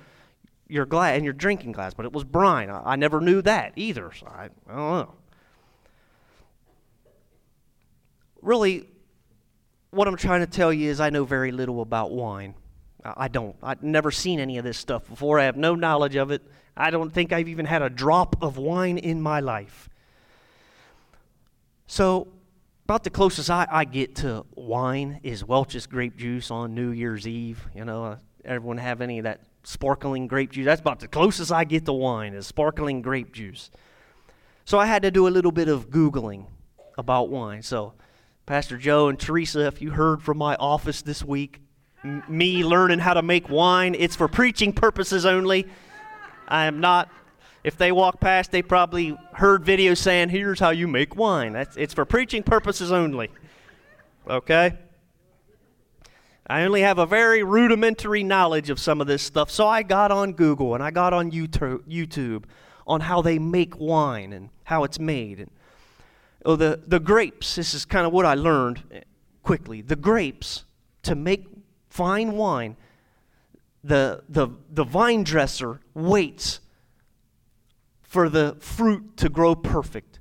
your 0.70 0.84
glass 0.84 1.16
in 1.16 1.24
your 1.24 1.32
drinking 1.32 1.72
glass, 1.72 1.94
but 1.94 2.04
it 2.04 2.12
was 2.12 2.24
brine. 2.24 2.68
I, 2.68 2.92
I 2.92 2.96
never 2.96 3.20
knew 3.20 3.40
that 3.42 3.72
either. 3.76 4.12
So 4.12 4.26
I, 4.26 4.44
I 4.68 4.76
don't 4.76 4.76
know. 4.76 5.14
Really, 8.42 8.86
what 9.90 10.06
I'm 10.06 10.16
trying 10.16 10.40
to 10.40 10.46
tell 10.46 10.72
you 10.72 10.90
is 10.90 11.00
I 11.00 11.10
know 11.10 11.24
very 11.24 11.50
little 11.50 11.80
about 11.80 12.12
wine. 12.12 12.54
I 13.04 13.28
don't. 13.28 13.56
I've 13.62 13.82
never 13.82 14.10
seen 14.10 14.38
any 14.40 14.58
of 14.58 14.64
this 14.64 14.76
stuff 14.76 15.08
before. 15.08 15.38
I 15.38 15.44
have 15.44 15.56
no 15.56 15.74
knowledge 15.74 16.16
of 16.16 16.30
it. 16.30 16.42
I 16.78 16.90
don't 16.90 17.12
think 17.12 17.32
I've 17.32 17.48
even 17.48 17.66
had 17.66 17.82
a 17.82 17.90
drop 17.90 18.36
of 18.40 18.56
wine 18.56 18.98
in 18.98 19.20
my 19.20 19.40
life. 19.40 19.88
So, 21.88 22.28
about 22.84 23.02
the 23.02 23.10
closest 23.10 23.50
I, 23.50 23.66
I 23.70 23.84
get 23.84 24.14
to 24.16 24.46
wine 24.54 25.20
is 25.24 25.44
Welch's 25.44 25.86
grape 25.86 26.16
juice 26.16 26.50
on 26.50 26.74
New 26.74 26.90
Year's 26.90 27.26
Eve. 27.26 27.66
You 27.74 27.84
know, 27.84 28.04
uh, 28.04 28.16
everyone 28.44 28.78
have 28.78 29.00
any 29.00 29.18
of 29.18 29.24
that 29.24 29.40
sparkling 29.64 30.28
grape 30.28 30.52
juice. 30.52 30.64
That's 30.64 30.80
about 30.80 31.00
the 31.00 31.08
closest 31.08 31.50
I 31.50 31.64
get 31.64 31.84
to 31.86 31.92
wine 31.92 32.32
is 32.32 32.46
sparkling 32.46 33.02
grape 33.02 33.32
juice. 33.32 33.70
So 34.64 34.78
I 34.78 34.86
had 34.86 35.02
to 35.02 35.10
do 35.10 35.26
a 35.26 35.30
little 35.30 35.52
bit 35.52 35.68
of 35.68 35.90
Googling 35.90 36.46
about 36.96 37.28
wine. 37.28 37.62
So, 37.62 37.94
Pastor 38.46 38.78
Joe 38.78 39.08
and 39.08 39.18
Teresa, 39.18 39.66
if 39.66 39.82
you 39.82 39.90
heard 39.90 40.22
from 40.22 40.38
my 40.38 40.54
office 40.56 41.02
this 41.02 41.24
week, 41.24 41.60
m- 42.04 42.22
me 42.28 42.64
learning 42.64 43.00
how 43.00 43.14
to 43.14 43.22
make 43.22 43.48
wine, 43.48 43.96
it's 43.98 44.14
for 44.14 44.28
preaching 44.28 44.72
purposes 44.72 45.26
only. 45.26 45.66
I 46.48 46.64
am 46.66 46.80
not 46.80 47.10
if 47.64 47.76
they 47.76 47.92
walk 47.92 48.20
past, 48.20 48.50
they 48.50 48.62
probably 48.62 49.16
heard 49.32 49.64
videos 49.64 49.98
saying, 49.98 50.30
here's 50.30 50.60
how 50.60 50.70
you 50.70 50.88
make 50.88 51.16
wine. 51.16 51.52
That's, 51.52 51.76
it's 51.76 51.92
for 51.92 52.04
preaching 52.04 52.42
purposes 52.42 52.92
only. 52.92 53.30
Okay? 54.26 54.74
I 56.46 56.62
only 56.62 56.80
have 56.80 56.98
a 56.98 57.04
very 57.04 57.42
rudimentary 57.42 58.22
knowledge 58.22 58.70
of 58.70 58.78
some 58.78 59.00
of 59.00 59.06
this 59.06 59.22
stuff, 59.22 59.50
so 59.50 59.66
I 59.66 59.82
got 59.82 60.10
on 60.10 60.32
Google 60.32 60.74
and 60.74 60.82
I 60.82 60.90
got 60.90 61.12
on 61.12 61.30
YouTube 61.30 62.44
on 62.86 63.02
how 63.02 63.20
they 63.20 63.38
make 63.38 63.78
wine 63.78 64.32
and 64.32 64.48
how 64.64 64.84
it's 64.84 64.98
made. 64.98 65.40
And, 65.40 65.50
oh, 66.46 66.56
the, 66.56 66.80
the 66.86 67.00
grapes, 67.00 67.56
this 67.56 67.74
is 67.74 67.84
kind 67.84 68.06
of 68.06 68.12
what 68.12 68.24
I 68.24 68.32
learned 68.34 69.04
quickly. 69.42 69.82
The 69.82 69.96
grapes, 69.96 70.64
to 71.02 71.14
make 71.14 71.46
fine 71.90 72.32
wine, 72.32 72.76
the, 73.84 74.22
the, 74.28 74.48
the 74.70 74.84
vine 74.84 75.24
dresser 75.24 75.80
waits 75.94 76.60
for 78.02 78.28
the 78.28 78.56
fruit 78.60 79.16
to 79.18 79.28
grow 79.28 79.54
perfect. 79.54 80.18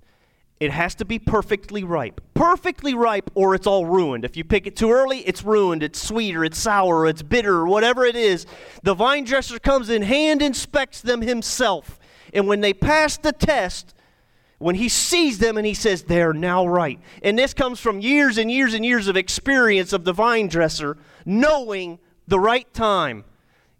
It 0.60 0.72
has 0.72 0.96
to 0.96 1.06
be 1.06 1.20
perfectly 1.20 1.84
ripe. 1.84 2.20
Perfectly 2.34 2.96
ripe, 2.96 3.30
or 3.36 3.54
it's 3.54 3.68
all 3.68 3.86
ruined. 3.86 4.26
If 4.26 4.36
you 4.36 4.44
pick 4.44 4.66
it 4.66 4.76
too 4.76 4.92
early, 4.92 5.20
it's 5.20 5.44
ruined. 5.44 5.84
It's 5.84 6.02
sweet, 6.02 6.36
or 6.36 6.44
it's 6.44 6.58
sour, 6.58 7.02
or 7.02 7.08
it's 7.08 7.22
bitter, 7.22 7.66
whatever 7.66 8.06
it 8.06 8.16
is. 8.16 8.48
The 8.82 8.96
vine 8.96 9.24
dresser 9.24 9.60
comes 9.60 9.90
in, 9.90 10.02
hand 10.02 10.42
inspects 10.42 11.02
them 11.02 11.22
himself. 11.22 12.00
And 12.34 12.48
when 12.48 12.62
they 12.62 12.74
pass 12.74 13.18
the 13.18 13.32
test, 13.32 13.94
when 14.58 14.76
he 14.76 14.90
sees 14.90 15.38
them 15.38 15.58
and 15.58 15.66
he 15.66 15.76
says, 15.76 16.04
they're 16.04 16.34
now 16.34 16.66
right. 16.66 17.00
And 17.22 17.38
this 17.38 17.54
comes 17.54 17.80
from 17.80 18.02
years 18.02 18.40
and 18.40 18.52
years 18.52 18.74
and 18.74 18.84
years 18.84 19.08
of 19.08 19.16
experience 19.16 19.94
of 19.94 20.04
the 20.04 20.14
vine 20.14 20.48
dresser 20.48 20.98
knowing 21.26 22.00
the 22.28 22.40
right 22.40 22.72
time. 22.74 23.24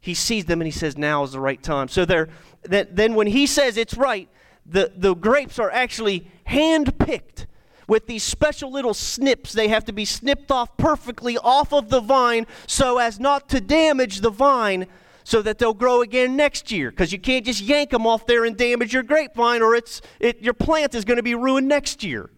He 0.08 0.14
sees 0.14 0.46
them 0.46 0.62
and 0.62 0.68
he 0.68 0.72
says, 0.72 0.98
now 0.98 1.24
is 1.24 1.34
the 1.34 1.40
right 1.40 1.62
time. 1.62 1.90
So 1.90 2.06
they're 2.06 2.30
that 2.64 2.96
then 2.96 3.14
when 3.14 3.28
he 3.28 3.46
says 3.46 3.78
it's 3.78 3.94
right, 3.96 4.28
the, 4.66 4.92
the 4.96 5.14
grapes 5.14 5.60
are 5.60 5.70
actually 5.70 6.30
hand 6.46 6.98
picked 6.98 7.46
with 7.88 8.08
these 8.08 8.24
special 8.24 8.72
little 8.72 8.94
snips. 8.94 9.54
They 9.54 9.68
have 9.68 9.86
to 9.86 9.94
be 9.94 10.06
snipped 10.06 10.52
off 10.52 10.76
perfectly 10.78 11.38
off 11.38 11.74
of 11.74 11.90
the 11.90 12.02
vine 12.02 12.48
so 12.66 12.98
as 12.98 13.20
not 13.20 13.50
to 13.50 13.62
damage 13.62 14.22
the 14.22 14.30
vine 14.30 14.88
so 15.24 15.42
that 15.42 15.58
they'll 15.58 15.74
grow 15.74 16.02
again 16.02 16.36
next 16.36 16.72
year. 16.72 16.90
Because 16.90 17.12
you 17.12 17.20
can't 17.20 17.46
just 17.46 17.62
yank 17.62 17.90
them 17.90 18.08
off 18.08 18.26
there 18.26 18.46
and 18.46 18.56
damage 18.56 18.94
your 18.94 19.04
grapevine 19.04 19.62
or 19.62 19.76
it's, 19.76 20.02
it, 20.20 20.42
your 20.42 20.54
plant 20.54 20.96
is 20.96 21.06
going 21.06 21.18
to 21.18 21.24
be 21.24 21.36
ruined 21.36 21.68
next 21.68 22.04
year. 22.04 22.30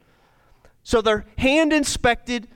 So 0.84 1.02
they're 1.02 1.26
hand 1.38 1.72
inspected 1.72 2.48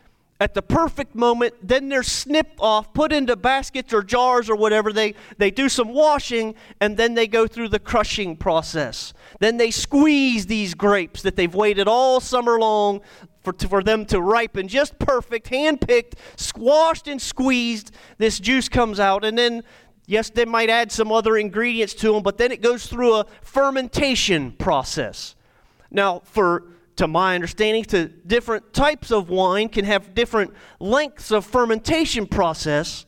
at 0.43 0.53
the 0.53 0.61
perfect 0.61 1.15
moment. 1.15 1.53
Then 1.61 1.87
they're 1.87 2.03
snipped 2.03 2.59
off, 2.59 2.93
put 2.93 3.13
into 3.13 3.37
baskets 3.37 3.93
or 3.93 4.03
jars 4.03 4.49
or 4.49 4.57
whatever. 4.57 4.91
They, 4.91 5.15
they 5.37 5.49
do 5.49 5.69
some 5.69 5.93
washing, 5.93 6.55
and 6.81 6.97
then 6.97 7.13
they 7.13 7.27
go 7.27 7.47
through 7.47 7.69
the 7.69 7.79
crushing 7.79 8.35
process. 8.35 9.13
Then 9.39 9.55
they 9.55 9.71
squeeze 9.71 10.45
these 10.45 10.73
grapes 10.73 11.21
that 11.21 11.37
they've 11.37 11.55
waited 11.55 11.87
all 11.87 12.19
summer 12.19 12.59
long 12.59 12.99
for, 13.41 13.53
for 13.53 13.81
them 13.81 14.05
to 14.07 14.21
ripen 14.21 14.67
just 14.67 14.99
perfect, 14.99 15.47
hand 15.47 15.79
picked, 15.79 16.15
squashed 16.35 17.07
and 17.07 17.21
squeezed. 17.21 17.91
This 18.17 18.37
juice 18.37 18.67
comes 18.67 18.99
out, 18.99 19.23
and 19.23 19.37
then 19.37 19.63
Yes, 20.05 20.29
they 20.29 20.43
might 20.43 20.69
add 20.69 20.91
some 20.91 21.13
other 21.13 21.37
ingredients 21.37 21.93
to 21.93 22.11
them, 22.11 22.23
but 22.23 22.37
then 22.37 22.51
it 22.51 22.61
goes 22.61 22.87
through 22.87 23.15
a 23.15 23.25
fermentation 23.41 24.51
process. 24.51 25.33
Now, 25.89 26.19
for 26.25 26.72
to 26.95 27.07
my 27.07 27.35
understanding, 27.35 27.83
to 27.85 28.07
different 28.07 28.73
types 28.73 29.11
of 29.11 29.29
wine 29.29 29.69
can 29.69 29.85
have 29.85 30.13
different 30.13 30.53
lengths 30.79 31.31
of 31.31 31.45
fermentation 31.45 32.27
process. 32.27 33.05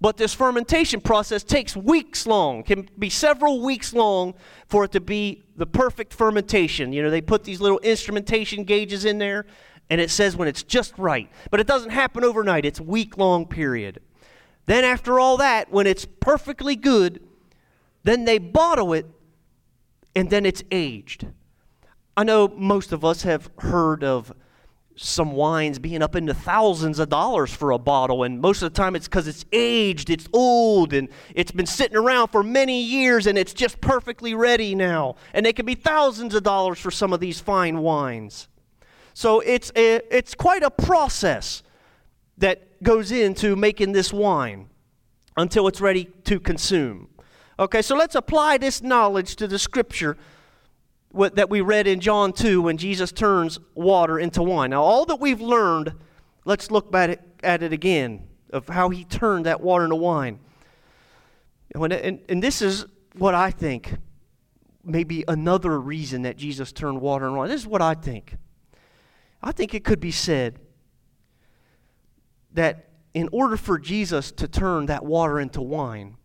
But 0.00 0.16
this 0.16 0.34
fermentation 0.34 1.00
process 1.00 1.44
takes 1.44 1.76
weeks 1.76 2.26
long, 2.26 2.64
can 2.64 2.88
be 2.98 3.08
several 3.08 3.62
weeks 3.62 3.92
long 3.92 4.34
for 4.66 4.84
it 4.84 4.92
to 4.92 5.00
be 5.00 5.44
the 5.56 5.66
perfect 5.66 6.12
fermentation. 6.12 6.92
You 6.92 7.04
know, 7.04 7.10
they 7.10 7.20
put 7.20 7.44
these 7.44 7.60
little 7.60 7.78
instrumentation 7.78 8.64
gauges 8.64 9.04
in 9.04 9.18
there, 9.18 9.46
and 9.88 10.00
it 10.00 10.10
says 10.10 10.36
when 10.36 10.48
it's 10.48 10.64
just 10.64 10.98
right. 10.98 11.30
But 11.52 11.60
it 11.60 11.68
doesn't 11.68 11.90
happen 11.90 12.24
overnight, 12.24 12.64
it's 12.64 12.80
week 12.80 13.16
long 13.16 13.46
period. 13.46 14.00
Then, 14.66 14.82
after 14.84 15.20
all 15.20 15.36
that, 15.36 15.70
when 15.70 15.86
it's 15.86 16.04
perfectly 16.04 16.74
good, 16.74 17.20
then 18.02 18.24
they 18.24 18.38
bottle 18.38 18.92
it, 18.92 19.06
and 20.16 20.30
then 20.30 20.44
it's 20.44 20.64
aged. 20.72 21.26
I 22.16 22.24
know 22.24 22.48
most 22.48 22.92
of 22.92 23.04
us 23.04 23.22
have 23.22 23.50
heard 23.58 24.04
of 24.04 24.32
some 24.96 25.32
wines 25.32 25.78
being 25.78 26.02
up 26.02 26.14
into 26.14 26.34
thousands 26.34 26.98
of 26.98 27.08
dollars 27.08 27.52
for 27.52 27.70
a 27.70 27.78
bottle, 27.78 28.22
and 28.22 28.40
most 28.40 28.60
of 28.60 28.72
the 28.72 28.76
time 28.76 28.94
it's 28.94 29.08
because 29.08 29.26
it's 29.26 29.46
aged, 29.52 30.10
it's 30.10 30.28
old, 30.32 30.92
and 30.92 31.08
it's 31.34 31.50
been 31.50 31.66
sitting 31.66 31.96
around 31.96 32.28
for 32.28 32.42
many 32.42 32.82
years, 32.82 33.26
and 33.26 33.38
it's 33.38 33.54
just 33.54 33.80
perfectly 33.80 34.34
ready 34.34 34.74
now. 34.74 35.16
And 35.32 35.46
they 35.46 35.54
can 35.54 35.64
be 35.64 35.74
thousands 35.74 36.34
of 36.34 36.42
dollars 36.42 36.78
for 36.78 36.90
some 36.90 37.14
of 37.14 37.20
these 37.20 37.40
fine 37.40 37.78
wines. 37.78 38.48
So 39.14 39.40
it's, 39.40 39.72
a, 39.74 40.00
it's 40.14 40.34
quite 40.34 40.62
a 40.62 40.70
process 40.70 41.62
that 42.36 42.82
goes 42.82 43.10
into 43.10 43.56
making 43.56 43.92
this 43.92 44.12
wine 44.12 44.68
until 45.36 45.66
it's 45.68 45.80
ready 45.80 46.04
to 46.24 46.38
consume. 46.38 47.08
Okay, 47.58 47.80
so 47.80 47.96
let's 47.96 48.14
apply 48.14 48.58
this 48.58 48.82
knowledge 48.82 49.36
to 49.36 49.46
the 49.46 49.58
scripture 49.58 50.18
what, 51.12 51.36
that 51.36 51.50
we 51.50 51.60
read 51.60 51.86
in 51.86 52.00
John 52.00 52.32
2 52.32 52.62
when 52.62 52.78
Jesus 52.78 53.12
turns 53.12 53.58
water 53.74 54.18
into 54.18 54.42
wine. 54.42 54.70
Now, 54.70 54.82
all 54.82 55.04
that 55.06 55.20
we've 55.20 55.40
learned, 55.40 55.92
let's 56.44 56.70
look 56.70 56.94
at 56.94 57.10
it, 57.10 57.20
at 57.42 57.62
it 57.62 57.72
again 57.72 58.28
of 58.50 58.68
how 58.68 58.88
he 58.88 59.04
turned 59.04 59.46
that 59.46 59.60
water 59.60 59.84
into 59.84 59.96
wine. 59.96 60.38
And, 61.74 61.92
and, 61.92 62.20
and 62.28 62.42
this 62.42 62.62
is 62.62 62.86
what 63.16 63.34
I 63.34 63.50
think 63.50 63.94
maybe 64.84 65.24
another 65.28 65.78
reason 65.78 66.22
that 66.22 66.36
Jesus 66.36 66.72
turned 66.72 67.00
water 67.00 67.26
into 67.26 67.38
wine. 67.38 67.48
This 67.48 67.60
is 67.60 67.66
what 67.66 67.82
I 67.82 67.94
think. 67.94 68.36
I 69.42 69.52
think 69.52 69.74
it 69.74 69.84
could 69.84 70.00
be 70.00 70.10
said 70.10 70.58
that 72.52 72.88
in 73.14 73.28
order 73.32 73.56
for 73.56 73.78
Jesus 73.78 74.32
to 74.32 74.48
turn 74.48 74.86
that 74.86 75.04
water 75.04 75.38
into 75.38 75.60
wine, 75.60 76.16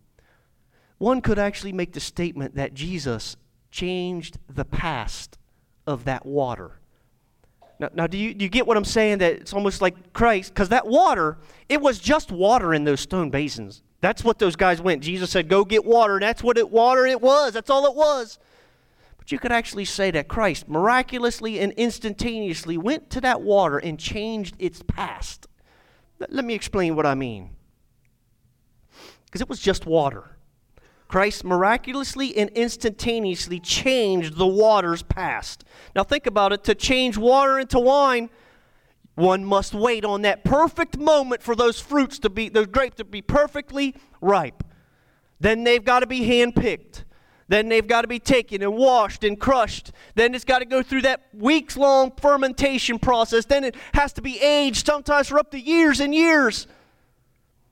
one 0.96 1.20
could 1.20 1.38
actually 1.38 1.72
make 1.72 1.92
the 1.92 2.00
statement 2.00 2.54
that 2.56 2.74
Jesus 2.74 3.36
changed 3.70 4.38
the 4.48 4.64
past 4.64 5.38
of 5.86 6.04
that 6.04 6.26
water. 6.26 6.78
Now, 7.78 7.88
now 7.94 8.06
do, 8.06 8.18
you, 8.18 8.34
do 8.34 8.44
you 8.44 8.48
get 8.48 8.66
what 8.66 8.76
I'm 8.76 8.84
saying? 8.84 9.18
That 9.18 9.32
it's 9.34 9.52
almost 9.52 9.80
like 9.80 10.12
Christ, 10.12 10.52
because 10.52 10.68
that 10.70 10.86
water, 10.86 11.38
it 11.68 11.80
was 11.80 11.98
just 11.98 12.30
water 12.30 12.74
in 12.74 12.84
those 12.84 13.00
stone 13.00 13.30
basins. 13.30 13.82
That's 14.00 14.22
what 14.22 14.38
those 14.38 14.56
guys 14.56 14.80
went. 14.80 15.02
Jesus 15.02 15.30
said, 15.30 15.48
Go 15.48 15.64
get 15.64 15.84
water, 15.84 16.14
and 16.14 16.22
that's 16.22 16.42
what 16.42 16.58
it 16.58 16.70
water 16.70 17.06
it 17.06 17.20
was. 17.20 17.52
That's 17.52 17.70
all 17.70 17.86
it 17.86 17.94
was. 17.94 18.38
But 19.16 19.32
you 19.32 19.38
could 19.38 19.52
actually 19.52 19.84
say 19.84 20.10
that 20.12 20.28
Christ 20.28 20.68
miraculously 20.68 21.58
and 21.60 21.72
instantaneously 21.72 22.78
went 22.78 23.10
to 23.10 23.20
that 23.22 23.40
water 23.42 23.78
and 23.78 23.98
changed 23.98 24.54
its 24.58 24.82
past. 24.86 25.46
Let 26.18 26.44
me 26.44 26.54
explain 26.54 26.96
what 26.96 27.06
I 27.06 27.14
mean. 27.14 27.50
Because 29.26 29.40
it 29.40 29.48
was 29.48 29.60
just 29.60 29.84
water. 29.84 30.37
Christ 31.08 31.42
miraculously 31.42 32.36
and 32.36 32.50
instantaneously 32.50 33.60
changed 33.60 34.36
the 34.36 34.46
waters 34.46 35.02
past. 35.02 35.64
Now 35.96 36.04
think 36.04 36.26
about 36.26 36.52
it 36.52 36.64
to 36.64 36.74
change 36.74 37.16
water 37.16 37.58
into 37.58 37.78
wine, 37.78 38.28
one 39.14 39.44
must 39.44 39.74
wait 39.74 40.04
on 40.04 40.22
that 40.22 40.44
perfect 40.44 40.96
moment 40.96 41.42
for 41.42 41.56
those 41.56 41.80
fruits 41.80 42.20
to 42.20 42.30
be, 42.30 42.50
those 42.50 42.68
grapes 42.68 42.96
to 42.96 43.04
be 43.04 43.20
perfectly 43.20 43.96
ripe. 44.20 44.62
Then 45.40 45.64
they've 45.64 45.84
got 45.84 46.00
to 46.00 46.06
be 46.06 46.20
handpicked. 46.20 47.04
Then 47.48 47.68
they've 47.68 47.86
got 47.86 48.02
to 48.02 48.08
be 48.08 48.18
taken 48.18 48.62
and 48.62 48.76
washed 48.76 49.24
and 49.24 49.40
crushed. 49.40 49.90
Then 50.14 50.34
it's 50.34 50.44
got 50.44 50.58
to 50.58 50.66
go 50.66 50.82
through 50.82 51.02
that 51.02 51.22
weeks 51.32 51.76
long 51.76 52.12
fermentation 52.12 52.98
process. 52.98 53.46
Then 53.46 53.64
it 53.64 53.74
has 53.94 54.12
to 54.12 54.22
be 54.22 54.38
aged, 54.38 54.86
sometimes 54.86 55.28
for 55.28 55.38
up 55.38 55.50
to 55.52 55.58
years 55.58 55.98
and 55.98 56.14
years. 56.14 56.66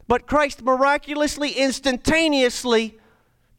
But 0.08 0.26
Christ 0.26 0.62
miraculously, 0.62 1.50
instantaneously 1.50 2.98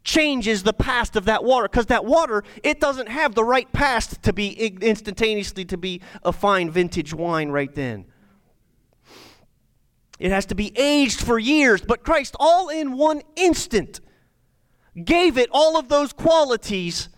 changes 0.08 0.64
the 0.64 0.74
past 0.74 1.18
of 1.18 1.26
that 1.26 1.44
water 1.44 1.68
because 1.68 1.88
that 1.88 2.06
water 2.06 2.42
it 2.64 2.80
doesn't 2.80 3.10
have 3.10 3.36
the 3.36 3.44
right 3.44 3.72
past 3.74 4.24
to 4.24 4.32
be 4.32 4.48
instantaneously 4.82 5.66
to 5.66 5.78
be 5.78 6.02
a 6.24 6.32
fine 6.32 6.72
vintage 6.72 7.14
wine 7.14 7.50
right 7.50 7.76
then. 7.76 8.06
It 10.18 10.32
has 10.32 10.46
to 10.46 10.56
be 10.56 10.72
aged 10.80 11.20
for 11.20 11.38
years 11.38 11.82
but 11.82 12.06
christ 12.06 12.38
all 12.40 12.70
in 12.70 12.94
one 12.94 13.22
instant 13.36 14.00
gave 15.04 15.38
it 15.38 15.50
all 15.52 15.78
of 15.78 15.90
those 15.90 16.14
qualities 16.14 17.10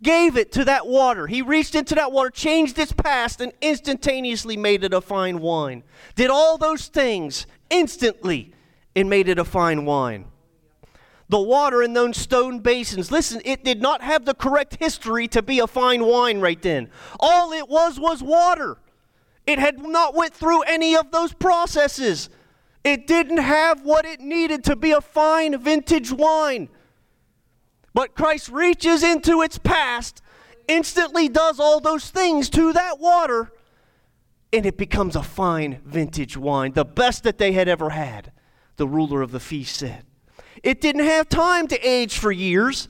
gave 0.00 0.36
it 0.36 0.52
to 0.52 0.64
that 0.64 0.86
water. 0.86 1.26
He 1.26 1.42
reached 1.42 1.74
into 1.74 1.96
that 1.96 2.12
water 2.12 2.30
changed 2.30 2.78
its 2.78 2.92
past 2.92 3.40
and 3.40 3.52
instantaneously 3.60 4.56
made 4.56 4.84
it 4.84 4.94
a 4.94 5.00
fine 5.00 5.40
wine. 5.40 5.82
Did 6.14 6.30
all 6.30 6.56
those 6.56 6.86
things 6.86 7.46
instantly 7.70 8.54
and 8.94 9.10
made 9.10 9.28
it 9.28 9.40
a 9.40 9.44
fine 9.44 9.84
wine 9.84 10.29
the 11.30 11.40
water 11.40 11.80
in 11.80 11.92
those 11.92 12.16
stone 12.16 12.58
basins. 12.58 13.12
Listen, 13.12 13.40
it 13.44 13.62
did 13.62 13.80
not 13.80 14.02
have 14.02 14.24
the 14.24 14.34
correct 14.34 14.76
history 14.80 15.28
to 15.28 15.40
be 15.42 15.60
a 15.60 15.66
fine 15.68 16.04
wine 16.04 16.40
right 16.40 16.60
then. 16.60 16.90
All 17.20 17.52
it 17.52 17.68
was 17.68 18.00
was 18.00 18.20
water. 18.20 18.78
It 19.46 19.60
had 19.60 19.78
not 19.78 20.14
went 20.14 20.34
through 20.34 20.62
any 20.62 20.96
of 20.96 21.12
those 21.12 21.32
processes. 21.32 22.30
It 22.82 23.06
didn't 23.06 23.38
have 23.38 23.82
what 23.82 24.04
it 24.04 24.20
needed 24.20 24.64
to 24.64 24.76
be 24.76 24.90
a 24.90 25.00
fine 25.00 25.56
vintage 25.56 26.10
wine. 26.10 26.68
But 27.94 28.16
Christ 28.16 28.48
reaches 28.48 29.04
into 29.04 29.40
its 29.40 29.56
past, 29.56 30.22
instantly 30.66 31.28
does 31.28 31.60
all 31.60 31.78
those 31.78 32.10
things 32.10 32.50
to 32.50 32.72
that 32.72 32.98
water, 32.98 33.52
and 34.52 34.66
it 34.66 34.76
becomes 34.76 35.14
a 35.14 35.22
fine 35.22 35.80
vintage 35.84 36.36
wine, 36.36 36.72
the 36.72 36.84
best 36.84 37.22
that 37.22 37.38
they 37.38 37.52
had 37.52 37.68
ever 37.68 37.90
had, 37.90 38.32
the 38.76 38.88
ruler 38.88 39.22
of 39.22 39.30
the 39.30 39.40
feast 39.40 39.76
said. 39.76 40.04
It 40.62 40.80
didn't 40.80 41.04
have 41.06 41.28
time 41.28 41.66
to 41.68 41.78
age 41.86 42.18
for 42.18 42.30
years. 42.30 42.88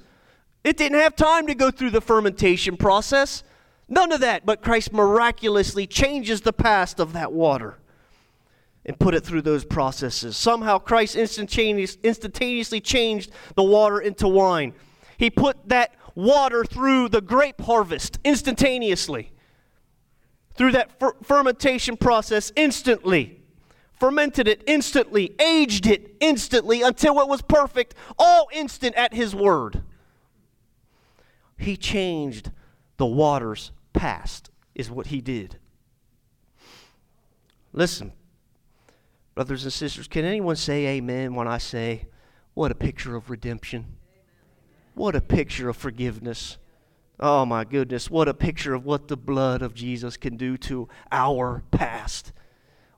It 0.65 0.77
didn't 0.77 0.99
have 1.01 1.17
time 1.17 1.47
to 1.47 1.55
go 1.55 1.71
through 1.71 1.91
the 1.91 2.01
fermentation 2.01 2.77
process. 2.77 3.45
None 3.89 4.13
of 4.13 4.21
that, 4.21 4.47
but 4.47 4.63
Christ 4.63 4.93
miraculously 4.93 5.87
changes 5.87 6.43
the 6.43 6.53
past 6.53 7.01
of 7.01 7.13
that 7.13 7.33
water 7.33 7.79
and 8.85 8.99
put 8.99 9.15
it 9.15 9.25
through 9.25 9.43
those 9.43 9.65
processes. 9.65 10.37
Somehow 10.37 10.79
Christ 10.79 11.17
instantaneous, 11.17 11.99
instantaneously 12.03 12.81
changed 12.81 13.31
the 13.57 13.63
water 13.63 14.01
into 14.01 14.27
wine. 14.29 14.75
He 15.17 15.31
put 15.31 15.69
that 15.69 15.95
water 16.15 16.65
through 16.65 17.09
the 17.09 17.21
grape 17.21 17.61
harvest 17.61 18.19
instantaneously, 18.25 19.33
through 20.55 20.73
that 20.73 20.99
fer- 20.99 21.17
fermentation 21.23 21.97
process 21.97 22.53
instantly 22.57 23.40
fermented 24.01 24.49
it 24.49 24.65
instantly, 24.67 25.35
aged 25.39 25.87
it 25.87 26.17
instantly 26.19 26.81
until 26.83 27.21
it 27.21 27.29
was 27.29 27.43
perfect, 27.43 27.95
all 28.19 28.49
instant 28.53 28.97
at 28.97 29.13
His 29.15 29.35
word. 29.35 29.83
He 31.59 31.77
changed 31.77 32.51
the 32.97 33.07
waters 33.07 33.71
past, 33.93 34.51
is 34.75 34.91
what 34.91 35.09
He 35.09 35.21
did. 35.21 35.59
Listen, 37.73 38.13
brothers 39.35 39.65
and 39.65 39.73
sisters, 39.73 40.09
can 40.09 40.25
anyone 40.25 40.57
say 40.57 40.87
amen 40.87 41.35
when 41.35 41.47
I 41.47 41.59
say, 41.59 42.07
what 42.55 42.73
a 42.73 42.75
picture 42.75 43.15
of 43.15 43.31
redemption? 43.31 43.85
What 44.95 45.15
a 45.15 45.21
picture 45.21 45.69
of 45.69 45.77
forgiveness. 45.77 46.57
Oh 47.21 47.45
my 47.45 47.65
goodness, 47.65 48.11
what 48.11 48.29
a 48.29 48.35
picture 48.35 48.73
of 48.75 48.87
what 48.87 49.09
the 49.09 49.17
blood 49.17 49.61
of 49.61 49.75
Jesus 49.75 50.17
can 50.17 50.37
do 50.37 50.57
to 50.57 50.89
our 51.13 51.63
past. 51.71 52.33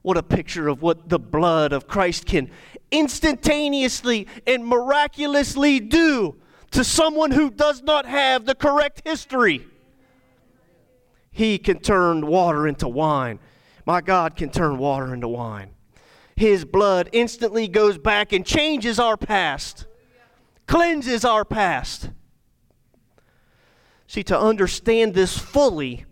What 0.03 0.17
a 0.17 0.23
picture 0.23 0.69
of 0.69 0.83
what 0.83 1.09
the 1.09 1.19
blood 1.19 1.73
of 1.73 1.87
Christ 1.87 2.27
can 2.27 2.51
instantaneously 2.91 4.27
and 4.47 4.67
miraculously 4.67 5.81
do 5.81 6.37
to 6.73 6.85
someone 6.85 7.31
who 7.31 7.51
does 7.51 7.83
not 7.83 8.07
have 8.07 8.45
the 8.45 8.55
correct 8.55 9.03
history. 9.05 9.65
He 11.31 11.59
can 11.59 11.79
turn 11.79 12.27
water 12.27 12.67
into 12.67 12.89
wine. 12.89 13.39
My 13.87 14.01
God 14.01 14.37
can 14.37 14.51
turn 14.51 14.79
water 14.79 15.15
into 15.15 15.29
wine. 15.29 15.71
His 16.37 16.65
blood 16.65 17.09
instantly 17.13 17.69
goes 17.69 17.99
back 17.99 18.33
and 18.33 18.45
changes 18.45 18.99
our 18.99 19.17
past, 19.17 19.87
cleanses 20.67 21.25
our 21.25 21.45
past. 21.45 22.11
See, 24.07 24.23
to 24.25 24.39
understand 24.39 25.15
this 25.15 25.39
fully, 25.39 26.05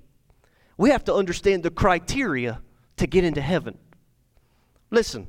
we 0.76 0.90
have 0.90 1.04
to 1.04 1.14
understand 1.14 1.62
the 1.62 1.70
criteria 1.70 2.60
to 3.00 3.06
get 3.06 3.24
into 3.24 3.40
heaven. 3.40 3.78
Listen, 4.90 5.26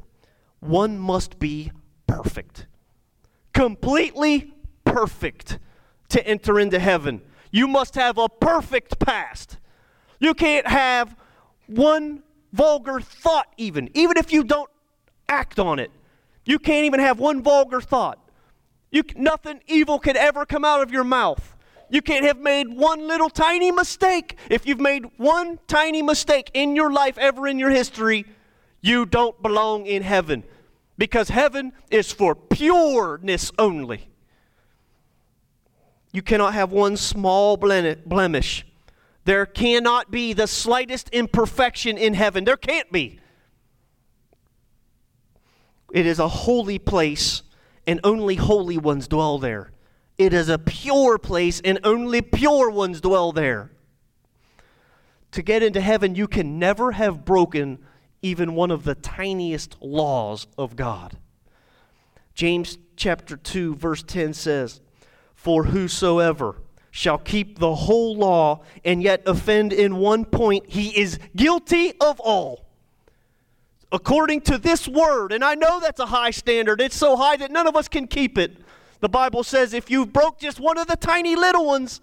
one 0.59 0.99
must 0.99 1.39
be 1.39 1.71
perfect, 2.05 2.67
completely 3.53 4.53
perfect 4.83 5.57
to 6.09 6.25
enter 6.27 6.59
into 6.59 6.79
heaven. 6.79 7.21
You 7.49 7.67
must 7.67 7.95
have 7.95 8.17
a 8.17 8.27
perfect 8.27 8.99
past. 8.99 9.57
You 10.19 10.33
can't 10.33 10.67
have 10.67 11.15
one 11.67 12.23
vulgar 12.51 12.99
thought, 12.99 13.47
even, 13.55 13.89
even 13.93 14.17
if 14.17 14.33
you 14.33 14.43
don't 14.43 14.69
act 15.29 15.57
on 15.57 15.79
it. 15.79 15.91
You 16.43 16.59
can't 16.59 16.85
even 16.85 16.99
have 16.99 17.19
one 17.19 17.41
vulgar 17.41 17.79
thought. 17.79 18.19
You, 18.91 19.03
nothing 19.15 19.61
evil 19.67 19.97
can 19.97 20.17
ever 20.17 20.45
come 20.45 20.65
out 20.65 20.81
of 20.81 20.91
your 20.91 21.05
mouth. 21.05 21.50
You 21.91 22.01
can't 22.01 22.23
have 22.23 22.39
made 22.39 22.69
one 22.69 23.05
little 23.05 23.29
tiny 23.29 23.69
mistake. 23.69 24.37
If 24.49 24.65
you've 24.65 24.79
made 24.79 25.05
one 25.17 25.59
tiny 25.67 26.01
mistake 26.01 26.49
in 26.53 26.73
your 26.73 26.91
life 26.91 27.17
ever 27.17 27.49
in 27.49 27.59
your 27.59 27.69
history, 27.69 28.25
you 28.79 29.05
don't 29.05 29.39
belong 29.41 29.85
in 29.85 30.01
heaven. 30.01 30.45
Because 30.97 31.27
heaven 31.27 31.73
is 31.89 32.13
for 32.13 32.33
pureness 32.33 33.51
only. 33.59 34.07
You 36.13 36.21
cannot 36.21 36.53
have 36.53 36.71
one 36.71 36.95
small 36.95 37.57
blemish. 37.57 38.65
There 39.25 39.45
cannot 39.45 40.11
be 40.11 40.31
the 40.31 40.47
slightest 40.47 41.09
imperfection 41.09 41.97
in 41.97 42.13
heaven. 42.13 42.45
There 42.45 42.57
can't 42.57 42.89
be. 42.89 43.19
It 45.91 46.05
is 46.05 46.19
a 46.19 46.27
holy 46.29 46.79
place, 46.79 47.43
and 47.85 47.99
only 48.05 48.35
holy 48.35 48.77
ones 48.77 49.09
dwell 49.09 49.37
there. 49.39 49.71
It 50.17 50.33
is 50.33 50.49
a 50.49 50.59
pure 50.59 51.17
place, 51.17 51.61
and 51.63 51.79
only 51.83 52.21
pure 52.21 52.69
ones 52.69 53.01
dwell 53.01 53.31
there. 53.31 53.71
To 55.31 55.41
get 55.41 55.63
into 55.63 55.81
heaven, 55.81 56.15
you 56.15 56.27
can 56.27 56.59
never 56.59 56.91
have 56.91 57.25
broken 57.25 57.79
even 58.21 58.53
one 58.53 58.71
of 58.71 58.83
the 58.83 58.95
tiniest 58.95 59.77
laws 59.81 60.47
of 60.57 60.75
God. 60.75 61.17
James 62.33 62.77
chapter 62.95 63.37
2, 63.37 63.75
verse 63.75 64.03
10 64.03 64.33
says, 64.33 64.81
For 65.33 65.65
whosoever 65.65 66.57
shall 66.91 67.17
keep 67.17 67.57
the 67.57 67.73
whole 67.73 68.15
law 68.15 68.63
and 68.83 69.01
yet 69.01 69.23
offend 69.25 69.73
in 69.73 69.95
one 69.95 70.25
point, 70.25 70.69
he 70.69 70.89
is 70.99 71.17
guilty 71.35 71.93
of 71.99 72.19
all. 72.19 72.67
According 73.91 74.41
to 74.41 74.57
this 74.57 74.87
word, 74.87 75.33
and 75.33 75.43
I 75.43 75.55
know 75.55 75.79
that's 75.79 75.99
a 75.99 76.05
high 76.05 76.31
standard, 76.31 76.79
it's 76.79 76.95
so 76.95 77.17
high 77.17 77.37
that 77.37 77.51
none 77.51 77.67
of 77.67 77.75
us 77.75 77.87
can 77.87 78.07
keep 78.07 78.37
it. 78.37 78.57
The 79.01 79.09
Bible 79.09 79.43
says 79.43 79.73
if 79.73 79.89
you 79.91 80.05
broke 80.05 80.39
just 80.39 80.59
one 80.59 80.77
of 80.77 80.87
the 80.87 80.95
tiny 80.95 81.35
little 81.35 81.65
ones, 81.65 81.99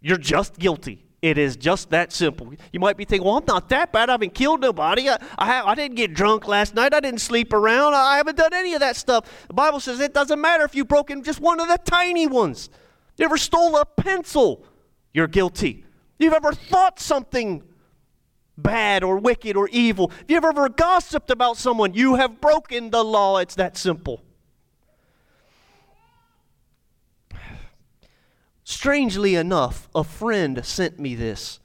you're 0.00 0.16
just 0.16 0.58
guilty. 0.58 1.04
It 1.20 1.38
is 1.38 1.56
just 1.56 1.88
that 1.88 2.12
simple. 2.12 2.52
You 2.70 2.80
might 2.80 2.98
be 2.98 3.06
thinking, 3.06 3.26
well, 3.26 3.38
I'm 3.38 3.46
not 3.46 3.70
that 3.70 3.92
bad. 3.92 4.10
I 4.10 4.12
haven't 4.12 4.34
killed 4.34 4.60
nobody. 4.60 5.08
I, 5.08 5.16
I, 5.38 5.62
I 5.62 5.74
didn't 5.74 5.96
get 5.96 6.12
drunk 6.12 6.46
last 6.46 6.74
night. 6.74 6.92
I 6.92 7.00
didn't 7.00 7.22
sleep 7.22 7.54
around. 7.54 7.94
I 7.94 8.18
haven't 8.18 8.36
done 8.36 8.52
any 8.52 8.74
of 8.74 8.80
that 8.80 8.94
stuff. 8.94 9.46
The 9.48 9.54
Bible 9.54 9.80
says 9.80 10.00
it 10.00 10.12
doesn't 10.12 10.38
matter 10.38 10.64
if 10.64 10.74
you've 10.74 10.86
broken 10.86 11.22
just 11.22 11.40
one 11.40 11.60
of 11.60 11.68
the 11.68 11.78
tiny 11.82 12.26
ones. 12.26 12.68
You 13.16 13.24
ever 13.24 13.38
stole 13.38 13.74
a 13.76 13.86
pencil? 13.86 14.66
You're 15.14 15.26
guilty. 15.26 15.86
You've 16.18 16.34
ever 16.34 16.52
thought 16.52 17.00
something 17.00 17.62
bad 18.58 19.02
or 19.02 19.16
wicked 19.16 19.56
or 19.56 19.68
evil? 19.68 20.12
If 20.20 20.30
you've 20.30 20.44
ever 20.44 20.68
gossiped 20.68 21.30
about 21.30 21.56
someone, 21.56 21.94
you 21.94 22.16
have 22.16 22.38
broken 22.38 22.90
the 22.90 23.02
law. 23.02 23.38
It's 23.38 23.54
that 23.54 23.78
simple. 23.78 24.20
Strangely 28.64 29.34
enough, 29.34 29.88
a 29.94 30.02
friend 30.02 30.64
sent 30.64 30.98
me 30.98 31.14
this 31.14 31.60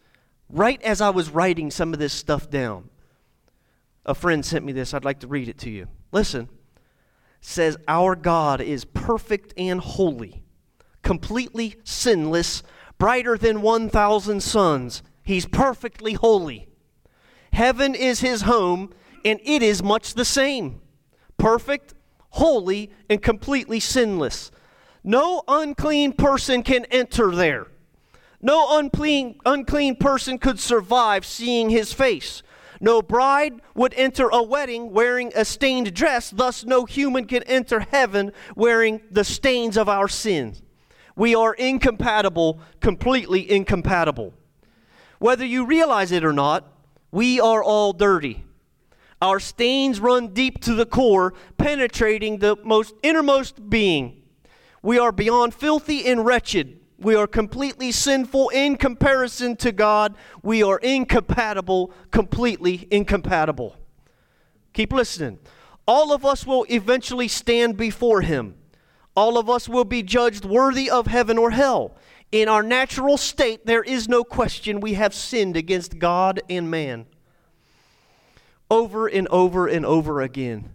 right 0.50 0.82
as 0.82 1.00
I 1.00 1.10
was 1.10 1.30
writing 1.30 1.72
some 1.72 1.94
of 1.94 2.00
this 2.00 2.14
stuff 2.14 2.50
down. 2.50 2.90
A 4.06 4.16
friend 4.16 4.46
sent 4.46 4.66
me 4.66 4.72
this. 4.72 4.94
I'd 4.94 5.06
like 5.06 5.20
to 5.20 5.28
read 5.28 5.48
it 5.48 5.58
to 5.60 5.70
you. 5.70 5.88
Listen. 6.12 6.50
says 7.42 7.78
our 7.88 8.16
God 8.16 8.60
is 8.60 8.84
perfect 8.84 9.54
and 9.56 9.80
holy, 9.80 10.44
completely 11.04 11.76
sinless, 11.86 12.64
brighter 12.98 13.38
than 13.38 13.62
1,000 13.62 14.42
suns. 14.42 15.04
He's 15.24 15.46
perfectly 15.46 16.14
holy. 16.14 16.68
Heaven 17.54 17.96
is 17.96 18.20
his 18.20 18.42
home, 18.42 18.92
and 19.24 19.40
it 19.44 19.62
is 19.62 19.82
much 19.82 20.16
the 20.16 20.26
same. 20.26 20.82
Perfect, 21.38 21.94
holy, 22.32 22.92
and 23.10 23.22
completely 23.22 23.80
sinless. 23.80 24.52
No 25.04 25.44
unclean 25.48 26.14
person 26.14 26.64
can 26.64 26.86
enter 26.86 27.32
there. 27.32 27.68
No 28.42 28.78
unclean, 28.78 29.40
unclean 29.46 29.96
person 29.96 30.38
could 30.38 30.60
survive 30.60 31.26
seeing 31.26 31.70
his 31.70 31.94
face. 31.94 32.42
No 32.82 33.02
bride 33.02 33.62
would 33.76 33.94
enter 33.96 34.30
a 34.30 34.42
wedding 34.42 34.92
wearing 34.92 35.34
a 35.36 35.44
stained 35.44 35.94
dress, 35.94 36.30
thus, 36.30 36.64
no 36.64 36.86
human 36.86 37.26
can 37.26 37.44
enter 37.44 37.82
heaven 37.82 38.32
wearing 38.56 39.02
the 39.12 39.26
stains 39.26 39.76
of 39.76 39.90
our 39.90 40.08
sins. 40.08 40.62
We 41.16 41.36
are 41.36 41.54
incompatible, 41.54 42.62
completely 42.80 43.50
incompatible. 43.52 44.34
Whether 45.20 45.46
you 45.46 45.66
realize 45.66 46.14
it 46.14 46.24
or 46.24 46.32
not, 46.32 46.72
we 47.12 47.42
are 47.42 47.62
all 47.62 47.92
dirty. 47.92 48.46
Our 49.22 49.42
stains 49.42 50.00
run 50.00 50.30
deep 50.30 50.62
to 50.62 50.74
the 50.74 50.86
core, 50.86 51.34
penetrating 51.58 52.38
the 52.38 52.56
most 52.64 52.94
innermost 53.04 53.70
being. 53.70 54.19
We 54.82 54.98
are 54.98 55.12
beyond 55.12 55.54
filthy 55.54 56.08
and 56.08 56.26
wretched. 56.26 56.80
We 56.98 57.16
are 57.16 57.28
completely 57.28 57.92
sinful 57.92 58.50
in 58.50 58.76
comparison 58.76 59.56
to 59.58 59.72
God. 59.72 60.16
We 60.44 60.64
are 60.64 60.78
incompatible, 60.80 61.94
completely 62.12 62.88
incompatible. 62.92 63.76
Keep 64.74 64.94
listening. 64.94 65.40
All 65.88 66.14
of 66.14 66.26
us 66.26 66.46
will 66.46 66.66
eventually 66.70 67.28
stand 67.28 67.78
before 67.78 68.22
Him. 68.22 68.56
All 69.16 69.38
of 69.38 69.50
us 69.50 69.68
will 69.68 69.86
be 69.86 70.04
judged 70.04 70.46
worthy 70.46 70.90
of 70.90 71.08
heaven 71.08 71.38
or 71.38 71.52
hell. 71.52 71.96
In 72.32 72.48
our 72.48 72.62
natural 72.62 73.18
state, 73.18 73.66
there 73.66 73.82
is 73.82 74.08
no 74.08 74.24
question 74.24 74.82
we 74.82 74.94
have 74.94 75.14
sinned 75.14 75.58
against 75.58 75.98
God 75.98 76.42
and 76.50 76.70
man. 76.70 77.08
Over 78.70 79.08
and 79.08 79.28
over 79.30 79.68
and 79.68 79.86
over 79.86 80.22
again, 80.22 80.70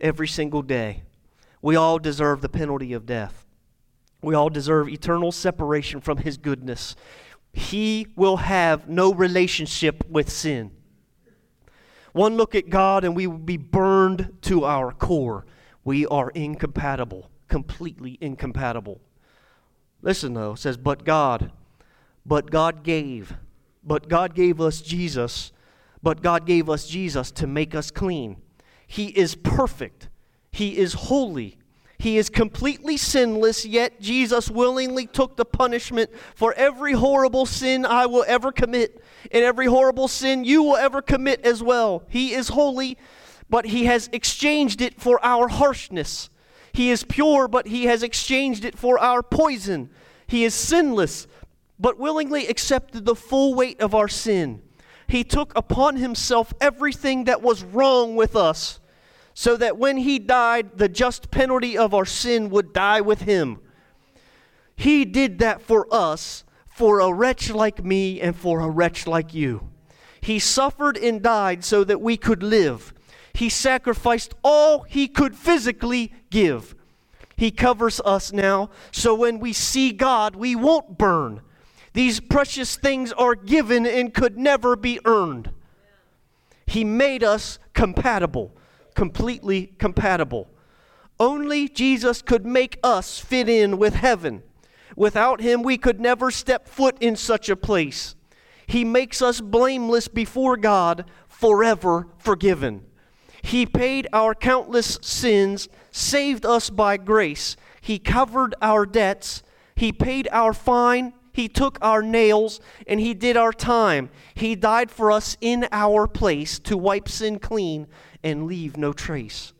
every 0.00 0.26
single 0.26 0.62
day. 0.62 1.04
We 1.62 1.76
all 1.76 1.98
deserve 1.98 2.40
the 2.40 2.48
penalty 2.48 2.92
of 2.92 3.06
death. 3.06 3.46
We 4.22 4.34
all 4.34 4.50
deserve 4.50 4.88
eternal 4.88 5.32
separation 5.32 6.00
from 6.00 6.18
His 6.18 6.36
goodness. 6.36 6.96
He 7.52 8.06
will 8.16 8.38
have 8.38 8.88
no 8.88 9.12
relationship 9.12 10.04
with 10.08 10.30
sin. 10.30 10.70
One 12.12 12.36
look 12.36 12.54
at 12.54 12.70
God 12.70 13.04
and 13.04 13.14
we 13.14 13.26
will 13.26 13.38
be 13.38 13.56
burned 13.56 14.38
to 14.42 14.64
our 14.64 14.92
core. 14.92 15.46
We 15.84 16.06
are 16.06 16.30
incompatible, 16.30 17.30
completely 17.48 18.18
incompatible. 18.20 19.00
Listen 20.02 20.34
though, 20.34 20.54
says, 20.54 20.76
but 20.76 21.04
God, 21.04 21.52
but 22.26 22.50
God 22.50 22.82
gave, 22.82 23.34
but 23.82 24.08
God 24.08 24.34
gave 24.34 24.60
us 24.60 24.80
Jesus, 24.80 25.52
but 26.02 26.22
God 26.22 26.46
gave 26.46 26.68
us 26.68 26.86
Jesus 26.86 27.30
to 27.32 27.46
make 27.46 27.74
us 27.74 27.90
clean. 27.90 28.36
He 28.86 29.06
is 29.08 29.34
perfect, 29.34 30.08
He 30.52 30.76
is 30.76 30.94
holy, 30.94 31.60
he 32.00 32.16
is 32.16 32.30
completely 32.30 32.96
sinless, 32.96 33.66
yet 33.66 34.00
Jesus 34.00 34.50
willingly 34.50 35.06
took 35.06 35.36
the 35.36 35.44
punishment 35.44 36.08
for 36.34 36.54
every 36.54 36.94
horrible 36.94 37.44
sin 37.44 37.84
I 37.84 38.06
will 38.06 38.24
ever 38.26 38.50
commit 38.52 39.04
and 39.30 39.44
every 39.44 39.66
horrible 39.66 40.08
sin 40.08 40.42
you 40.42 40.62
will 40.62 40.76
ever 40.76 41.02
commit 41.02 41.44
as 41.44 41.62
well. 41.62 42.04
He 42.08 42.32
is 42.32 42.48
holy, 42.48 42.96
but 43.50 43.66
He 43.66 43.84
has 43.84 44.08
exchanged 44.14 44.80
it 44.80 44.98
for 44.98 45.22
our 45.22 45.48
harshness. 45.48 46.30
He 46.72 46.90
is 46.90 47.04
pure, 47.04 47.46
but 47.48 47.66
He 47.66 47.84
has 47.84 48.02
exchanged 48.02 48.64
it 48.64 48.78
for 48.78 48.98
our 48.98 49.22
poison. 49.22 49.90
He 50.26 50.44
is 50.44 50.54
sinless, 50.54 51.26
but 51.78 51.98
willingly 51.98 52.46
accepted 52.46 53.04
the 53.04 53.14
full 53.14 53.52
weight 53.52 53.78
of 53.78 53.94
our 53.94 54.08
sin. 54.08 54.62
He 55.06 55.22
took 55.22 55.52
upon 55.54 55.96
Himself 55.96 56.54
everything 56.62 57.24
that 57.24 57.42
was 57.42 57.62
wrong 57.62 58.16
with 58.16 58.34
us 58.34 58.80
so 59.34 59.56
that 59.56 59.78
when 59.78 59.98
he 59.98 60.18
died, 60.18 60.78
the 60.78 60.88
just 60.88 61.30
penalty 61.30 61.76
of 61.76 61.94
our 61.94 62.04
sin 62.04 62.50
would 62.50 62.72
die 62.72 63.00
with 63.00 63.22
him. 63.22 63.60
He 64.76 65.04
did 65.04 65.38
that 65.38 65.60
for 65.60 65.86
us, 65.92 66.44
for 66.68 67.00
a 67.00 67.12
wretch 67.12 67.50
like 67.50 67.84
me 67.84 68.20
and 68.20 68.34
for 68.34 68.60
a 68.60 68.70
wretch 68.70 69.06
like 69.06 69.34
you. 69.34 69.68
He 70.20 70.38
suffered 70.38 70.96
and 70.96 71.22
died 71.22 71.64
so 71.64 71.84
that 71.84 72.00
we 72.00 72.16
could 72.16 72.42
live. 72.42 72.94
He 73.32 73.48
sacrificed 73.48 74.34
all 74.42 74.82
he 74.82 75.08
could 75.08 75.36
physically 75.36 76.12
give. 76.30 76.74
He 77.36 77.50
covers 77.50 78.00
us 78.04 78.32
now, 78.32 78.70
so 78.92 79.14
when 79.14 79.40
we 79.40 79.52
see 79.52 79.92
God, 79.92 80.36
we 80.36 80.54
won't 80.54 80.98
burn. 80.98 81.40
These 81.92 82.20
precious 82.20 82.76
things 82.76 83.12
are 83.12 83.34
given 83.34 83.86
and 83.86 84.12
could 84.12 84.38
never 84.38 84.76
be 84.76 85.00
earned. 85.04 85.50
He 86.66 86.84
made 86.84 87.24
us 87.24 87.58
compatible 87.72 88.54
completely 88.94 89.72
compatible. 89.78 90.48
Only 91.18 91.68
Jesus 91.68 92.22
could 92.22 92.46
make 92.46 92.78
us 92.82 93.18
fit 93.18 93.48
in 93.48 93.76
with 93.78 93.94
heaven. 93.94 94.42
Without 94.96 95.40
him, 95.40 95.62
we 95.62 95.76
could 95.76 96.00
never 96.00 96.30
step 96.30 96.66
foot 96.66 96.96
in 97.00 97.14
such 97.14 97.48
a 97.48 97.56
place. 97.56 98.14
He 98.66 98.84
makes 98.84 99.20
us 99.20 99.40
blameless 99.40 100.08
before 100.08 100.56
God, 100.56 101.04
forever 101.28 102.08
forgiven. 102.18 102.86
He 103.42 103.66
paid 103.66 104.06
our 104.12 104.34
countless 104.34 104.98
sins, 105.02 105.68
saved 105.90 106.46
us 106.46 106.70
by 106.70 106.96
grace. 106.96 107.56
He 107.80 107.98
covered 107.98 108.54
our 108.60 108.86
debts. 108.86 109.42
He 109.74 109.92
paid 109.92 110.28
our 110.30 110.52
fine. 110.52 111.14
He 111.32 111.48
took 111.48 111.78
our 111.80 112.02
nails 112.02 112.60
and 112.86 113.00
He 113.00 113.14
did 113.14 113.36
our 113.36 113.52
time. 113.52 114.10
He 114.34 114.54
died 114.54 114.90
for 114.90 115.10
us 115.10 115.36
in 115.40 115.66
our 115.72 116.06
place 116.06 116.58
to 116.60 116.76
wipe 116.76 117.08
sin 117.08 117.38
clean 117.38 117.86
and 118.22 118.46
leave 118.46 118.76
no 118.76 118.92
trace. 118.92 119.52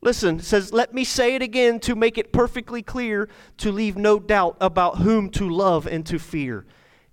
Listen, 0.00 0.38
says, 0.38 0.72
let 0.72 0.94
me 0.94 1.02
say 1.02 1.34
it 1.34 1.42
again 1.42 1.80
to 1.80 1.96
make 1.96 2.18
it 2.18 2.32
perfectly 2.32 2.82
clear, 2.82 3.28
to 3.56 3.72
leave 3.72 3.96
no 3.96 4.20
doubt 4.20 4.56
about 4.60 4.98
whom 4.98 5.28
to 5.30 5.48
love 5.48 5.86
and 5.86 6.06
to 6.06 6.18
fear. 6.18 6.64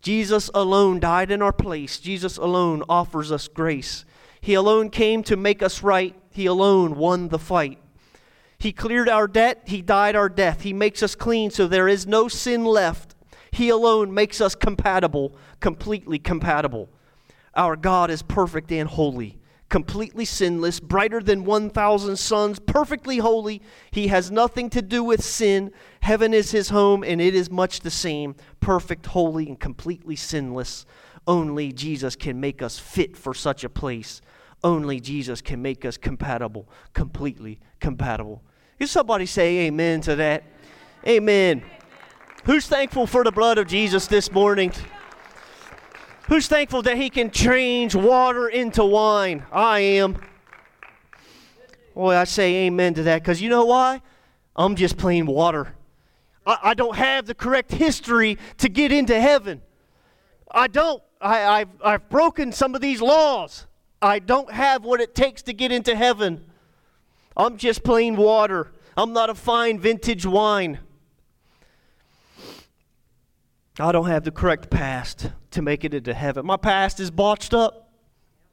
Jesus 0.02 0.52
alone 0.54 1.00
died 1.00 1.32
in 1.32 1.42
our 1.42 1.52
place. 1.52 1.98
Jesus 2.00 2.38
alone 2.38 2.84
offers 2.88 3.32
us 3.32 3.48
grace. 3.48 4.06
He 4.40 4.54
alone 4.54 4.92
came 4.92 5.24
to 5.24 5.36
make 5.36 5.64
us 5.64 5.82
right. 5.82 6.16
He 6.30 6.46
alone 6.46 6.96
won 6.96 7.30
the 7.30 7.40
fight. 7.40 7.80
He 8.60 8.72
cleared 8.72 9.10
our 9.10 9.28
debt. 9.28 9.64
He 9.66 9.82
died 9.82 10.16
our 10.16 10.30
death. 10.30 10.62
He 10.62 10.74
makes 10.74 11.02
us 11.02 11.16
clean 11.16 11.50
so 11.50 11.68
there 11.68 11.88
is 11.88 12.06
no 12.06 12.28
sin 12.28 12.66
left. 12.66 13.16
He 13.50 13.70
alone 13.70 14.14
makes 14.14 14.42
us 14.42 14.54
compatible, 14.54 15.36
completely 15.60 16.20
compatible. 16.20 16.90
Our 17.56 17.76
God 17.76 18.12
is 18.12 18.22
perfect 18.22 18.72
and 18.72 18.88
holy 18.88 19.40
completely 19.70 20.26
sinless, 20.26 20.80
brighter 20.80 21.22
than 21.22 21.44
1,000 21.44 22.18
suns, 22.18 22.60
perfectly 22.60 23.18
holy. 23.18 23.62
He 23.92 24.08
has 24.08 24.32
nothing 24.32 24.70
to 24.72 24.82
do 24.82 25.04
with 25.04 25.24
sin. 25.24 25.72
Heaven 26.02 26.34
is 26.34 26.52
his 26.52 26.70
home, 26.70 27.04
and 27.04 27.20
it 27.20 27.36
is 27.36 27.50
much 27.50 27.80
the 27.80 27.92
same 27.92 28.36
perfect, 28.60 29.08
holy, 29.08 29.48
and 29.48 29.60
completely 29.60 30.16
sinless. 30.16 30.86
Only 31.28 31.72
Jesus 31.72 32.16
can 32.16 32.40
make 32.40 32.62
us 32.62 32.78
fit 32.78 33.18
for 33.18 33.34
such 33.34 33.64
a 33.64 33.70
place. 33.70 34.22
Only 34.64 35.00
Jesus 35.00 35.42
can 35.42 35.62
make 35.62 35.86
us 35.86 35.98
compatible, 35.98 36.70
completely 36.94 37.60
compatible. 37.80 38.44
Can 38.78 38.88
somebody 38.88 39.26
say 39.26 39.60
amen 39.68 40.02
to 40.02 40.16
that? 40.16 40.44
Amen. 41.08 41.64
Who's 42.46 42.68
thankful 42.68 43.08
for 43.08 43.24
the 43.24 43.32
blood 43.32 43.58
of 43.58 43.68
Jesus 43.68 44.08
this 44.08 44.32
morning? 44.32 44.72
Who's 46.28 46.48
thankful 46.48 46.82
that 46.84 46.98
he 46.98 47.10
can 47.10 47.30
change 47.30 47.94
water 47.94 48.48
into 48.48 48.84
wine? 48.84 49.46
I 49.52 49.80
am. 49.80 50.18
Boy, 51.94 52.16
I 52.16 52.24
say 52.24 52.66
amen 52.66 52.96
to 52.96 53.04
that 53.04 53.22
because 53.22 53.42
you 53.42 53.50
know 53.50 53.66
why? 53.66 54.02
I'm 54.56 54.76
just 54.76 54.98
plain 54.98 55.28
water. 55.28 55.76
I, 56.46 56.58
I, 56.64 56.74
don't 56.74 56.96
have 56.96 57.26
the 57.26 57.36
correct 57.36 57.72
history 57.72 58.38
to 58.58 58.70
get 58.70 58.92
into 58.92 59.20
heaven. 59.20 59.62
I 60.50 60.68
don't. 60.68 61.02
I, 61.22 61.46
I've, 61.46 61.70
I've 61.84 62.10
broken 62.10 62.52
some 62.52 62.76
of 62.76 62.82
these 62.82 63.02
laws. 63.02 63.68
I 64.02 64.20
don't 64.20 64.52
have 64.52 64.84
what 64.84 65.02
it 65.02 65.16
takes 65.16 65.42
to 65.44 65.54
get 65.54 65.72
into 65.72 65.96
heaven. 65.96 66.44
I'm 67.38 67.58
just 67.58 67.84
plain 67.84 68.16
water. 68.16 68.72
I'm 68.98 69.14
not 69.14 69.30
a 69.30 69.36
fine 69.36 69.80
vintage 69.80 70.26
wine. 70.26 70.80
I 73.80 73.92
don't 73.92 74.08
have 74.08 74.24
the 74.24 74.32
correct 74.32 74.70
past 74.70 75.32
to 75.56 75.62
make 75.62 75.84
it 75.84 75.94
into 75.94 76.14
heaven. 76.14 76.46
My 76.46 76.58
past 76.58 77.00
is 77.00 77.10
blotched 77.10 77.54
up. 77.54 77.90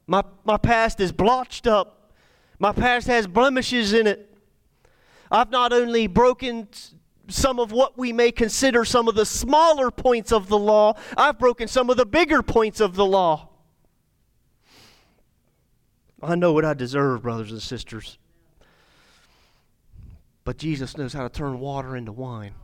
My, 0.06 0.24
my 0.44 0.56
past 0.56 1.00
is 1.00 1.12
blotched 1.12 1.66
up. 1.66 2.12
My 2.58 2.72
past 2.72 3.06
has 3.08 3.26
blemishes 3.26 3.92
in 3.92 4.06
it. 4.06 4.34
I've 5.30 5.50
not 5.50 5.72
only 5.72 6.06
broken 6.06 6.68
some 7.28 7.58
of 7.58 7.72
what 7.72 7.98
we 7.98 8.12
may 8.12 8.30
consider 8.30 8.84
some 8.84 9.08
of 9.08 9.14
the 9.14 9.26
smaller 9.26 9.90
points 9.90 10.32
of 10.32 10.48
the 10.48 10.58
law, 10.58 10.94
I've 11.16 11.38
broken 11.38 11.68
some 11.68 11.90
of 11.90 11.96
the 11.96 12.06
bigger 12.06 12.42
points 12.42 12.80
of 12.80 12.94
the 12.94 13.06
law. 13.06 13.48
I 16.22 16.36
know 16.36 16.52
what 16.52 16.64
I 16.64 16.74
deserve, 16.74 17.22
brothers 17.22 17.50
and 17.50 17.60
sisters. 17.60 18.18
But 20.44 20.56
Jesus 20.56 20.96
knows 20.96 21.12
how 21.12 21.24
to 21.24 21.28
turn 21.28 21.58
water 21.58 21.96
into 21.96 22.12
wine. 22.12 22.54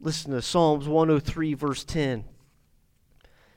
Listen 0.00 0.30
to 0.32 0.40
Psalms 0.40 0.88
103, 0.88 1.54
verse 1.54 1.84
10. 1.84 2.24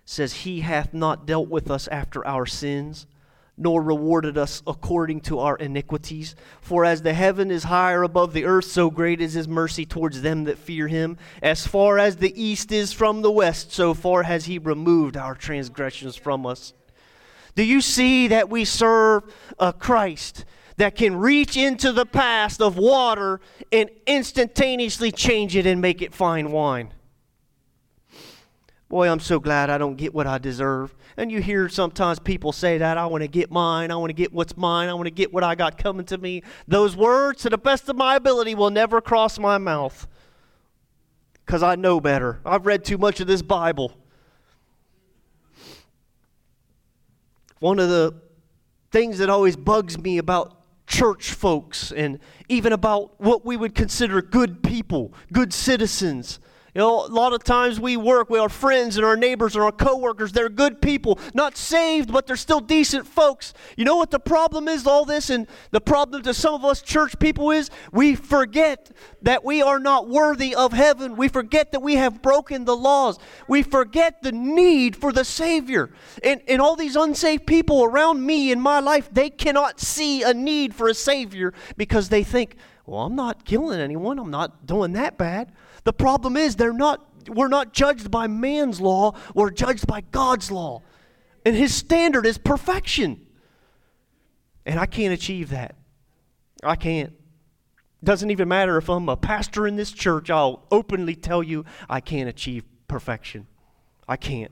Says, 0.06 0.34
He 0.34 0.62
hath 0.62 0.94
not 0.94 1.26
dealt 1.26 1.50
with 1.50 1.70
us 1.72 1.88
after 1.88 2.26
our 2.26 2.46
sins, 2.46 3.08
nor 3.58 3.82
rewarded 3.82 4.38
us 4.38 4.64
according 4.66 5.22
to 5.22 5.40
our 5.40 5.56
iniquities. 5.58 6.36
For 6.62 6.86
as 6.86 7.02
the 7.02 7.14
heaven 7.14 7.52
is 7.52 7.66
higher 7.66 8.04
above 8.04 8.34
the 8.34 8.46
earth, 8.46 8.66
so 8.66 8.90
great 8.90 9.22
is 9.22 9.34
his 9.34 9.48
mercy 9.48 9.86
towards 9.86 10.22
them 10.22 10.46
that 10.46 10.58
fear 10.58 10.88
him. 10.88 11.18
As 11.42 11.68
far 11.68 12.00
as 12.00 12.18
the 12.18 12.42
east 12.42 12.72
is 12.72 12.92
from 12.94 13.22
the 13.22 13.32
west, 13.32 13.72
so 13.72 13.94
far 13.94 14.24
has 14.24 14.46
he 14.46 14.58
removed 14.58 15.16
our 15.16 15.36
transgressions 15.36 16.16
from 16.16 16.46
us. 16.46 16.74
Do 17.56 17.64
you 17.64 17.82
see 17.82 18.28
that 18.30 18.50
we 18.50 18.66
serve 18.66 19.32
a 19.60 19.72
Christ 19.72 20.46
that 20.78 20.96
can 20.96 21.16
reach 21.16 21.58
into 21.58 21.92
the 21.92 22.06
past 22.06 22.62
of 22.62 22.78
water 22.78 23.40
and 23.72 23.90
instantaneously 24.08 25.12
change 25.12 25.56
it 25.56 25.66
and 25.66 25.82
make 25.82 26.02
it 26.02 26.14
fine 26.14 26.52
wine. 26.52 26.94
Boy, 28.94 29.10
I'm 29.10 29.20
so 29.20 29.40
glad 29.40 29.72
I 29.72 29.80
don't 29.80 29.96
get 29.96 30.14
what 30.14 30.28
I 30.28 30.38
deserve. 30.38 30.94
And 31.18 31.32
you 31.32 31.42
hear 31.42 31.68
sometimes 31.68 32.20
people 32.20 32.52
say 32.52 32.78
that 32.78 32.96
I 32.96 33.08
want 33.08 33.24
to 33.24 33.28
get 33.28 33.50
mine, 33.50 33.90
I 33.90 33.96
want 33.96 34.12
to 34.12 34.14
get 34.14 34.32
what's 34.32 34.56
mine, 34.56 34.88
I 34.88 34.94
want 34.94 35.08
to 35.08 35.12
get 35.12 35.34
what 35.34 35.44
I 35.44 35.56
got 35.56 35.80
coming 35.80 36.06
to 36.06 36.18
me. 36.20 36.44
Those 36.68 36.96
words, 36.96 37.42
to 37.42 37.50
the 37.50 37.58
best 37.58 37.90
of 37.90 37.96
my 37.96 38.18
ability, 38.18 38.54
will 38.54 38.70
never 38.70 39.02
cross 39.02 39.40
my 39.40 39.58
mouth 39.58 40.06
because 41.44 41.64
I 41.64 41.74
know 41.74 42.00
better. 42.00 42.40
I've 42.46 42.68
read 42.68 42.86
too 42.86 43.00
much 43.00 43.20
of 43.20 43.26
this 43.26 43.42
Bible. 43.42 43.98
One 47.58 47.80
of 47.80 47.90
the 47.90 48.14
things 48.92 49.18
that 49.18 49.28
always 49.28 49.56
bugs 49.56 49.98
me 49.98 50.20
about 50.20 50.56
church 50.86 51.32
folks 51.32 51.92
and 51.92 52.20
even 52.48 52.72
about 52.72 53.20
what 53.20 53.44
we 53.44 53.58
would 53.58 53.74
consider 53.74 54.22
good 54.22 54.62
people, 54.62 55.16
good 55.32 55.52
citizens. 55.52 56.38
You 56.74 56.80
know, 56.80 57.06
a 57.06 57.08
lot 57.08 57.34
of 57.34 57.44
times 57.44 57.80
we 57.80 57.98
work 57.98 58.32
with 58.32 58.42
our 58.42 58.50
friends 58.50 58.98
and 58.98 59.06
our 59.06 59.16
neighbors 59.16 59.54
and 59.54 59.64
our 59.64 59.72
coworkers. 59.72 60.32
They're 60.32 60.50
good 60.50 60.82
people, 60.82 61.20
not 61.36 61.56
saved, 61.56 62.12
but 62.12 62.26
they're 62.26 62.36
still 62.36 62.62
decent 62.62 63.06
folks. 63.06 63.54
You 63.78 63.86
know 63.86 63.96
what 63.96 64.10
the 64.10 64.20
problem 64.20 64.68
is, 64.68 64.88
all 64.88 65.06
this, 65.06 65.30
and 65.30 65.46
the 65.70 65.82
problem 65.82 66.24
to 66.24 66.34
some 66.34 66.56
of 66.56 66.66
us 66.66 66.82
church 66.82 67.20
people 67.20 67.52
is 67.52 67.70
we 67.92 68.16
forget 68.16 68.90
that 69.22 69.46
we 69.46 69.62
are 69.62 69.80
not 69.80 70.10
worthy 70.10 70.56
of 70.56 70.74
heaven. 70.74 71.16
We 71.16 71.28
forget 71.28 71.72
that 71.74 71.82
we 71.82 71.94
have 71.96 72.24
broken 72.24 72.66
the 72.66 72.76
laws. 72.76 73.20
We 73.48 73.62
forget 73.62 74.24
the 74.24 74.32
need 74.32 74.96
for 74.96 75.12
the 75.12 75.26
Savior. 75.26 75.92
And, 76.24 76.42
and 76.48 76.60
all 76.60 76.76
these 76.76 76.96
unsaved 76.96 77.46
people 77.46 77.84
around 77.84 78.26
me 78.26 78.52
in 78.52 78.60
my 78.60 78.80
life, 78.80 79.10
they 79.12 79.30
cannot 79.30 79.80
see 79.80 80.24
a 80.24 80.34
need 80.34 80.74
for 80.74 80.88
a 80.88 80.96
Savior 80.96 81.54
because 81.78 82.10
they 82.10 82.24
think, 82.24 82.56
well, 82.88 83.02
I'm 83.02 83.16
not 83.16 83.46
killing 83.46 83.80
anyone, 83.80 84.18
I'm 84.18 84.32
not 84.32 84.66
doing 84.66 84.94
that 84.94 85.20
bad. 85.20 85.52
The 85.84 85.94
problem 85.94 86.38
is 86.38 86.56
they're 86.56 86.74
not 86.74 87.06
we're 87.30 87.48
not 87.48 87.74
judged 87.74 88.12
by 88.12 88.28
man's 88.28 88.82
law, 88.82 89.14
we're 89.34 89.52
judged 89.52 89.88
by 89.88 90.02
God's 90.02 90.52
law. 90.52 90.82
And 91.46 91.56
his 91.56 91.74
standard 91.74 92.26
is 92.26 92.38
perfection. 92.38 93.26
And 94.66 94.80
I 94.80 94.86
can't 94.86 95.14
achieve 95.14 95.50
that. 95.50 95.76
I 96.64 96.76
can't. 96.76 97.14
Doesn't 98.04 98.32
even 98.32 98.48
matter 98.48 98.78
if 98.78 98.90
I'm 98.90 99.08
a 99.10 99.18
pastor 99.18 99.68
in 99.68 99.76
this 99.76 99.92
church, 99.92 100.30
I'll 100.30 100.66
openly 100.72 101.16
tell 101.16 101.42
you 101.42 101.66
I 101.90 102.00
can't 102.00 102.30
achieve 102.30 102.66
perfection. 102.88 103.48
I 104.08 104.18
can't. 104.18 104.52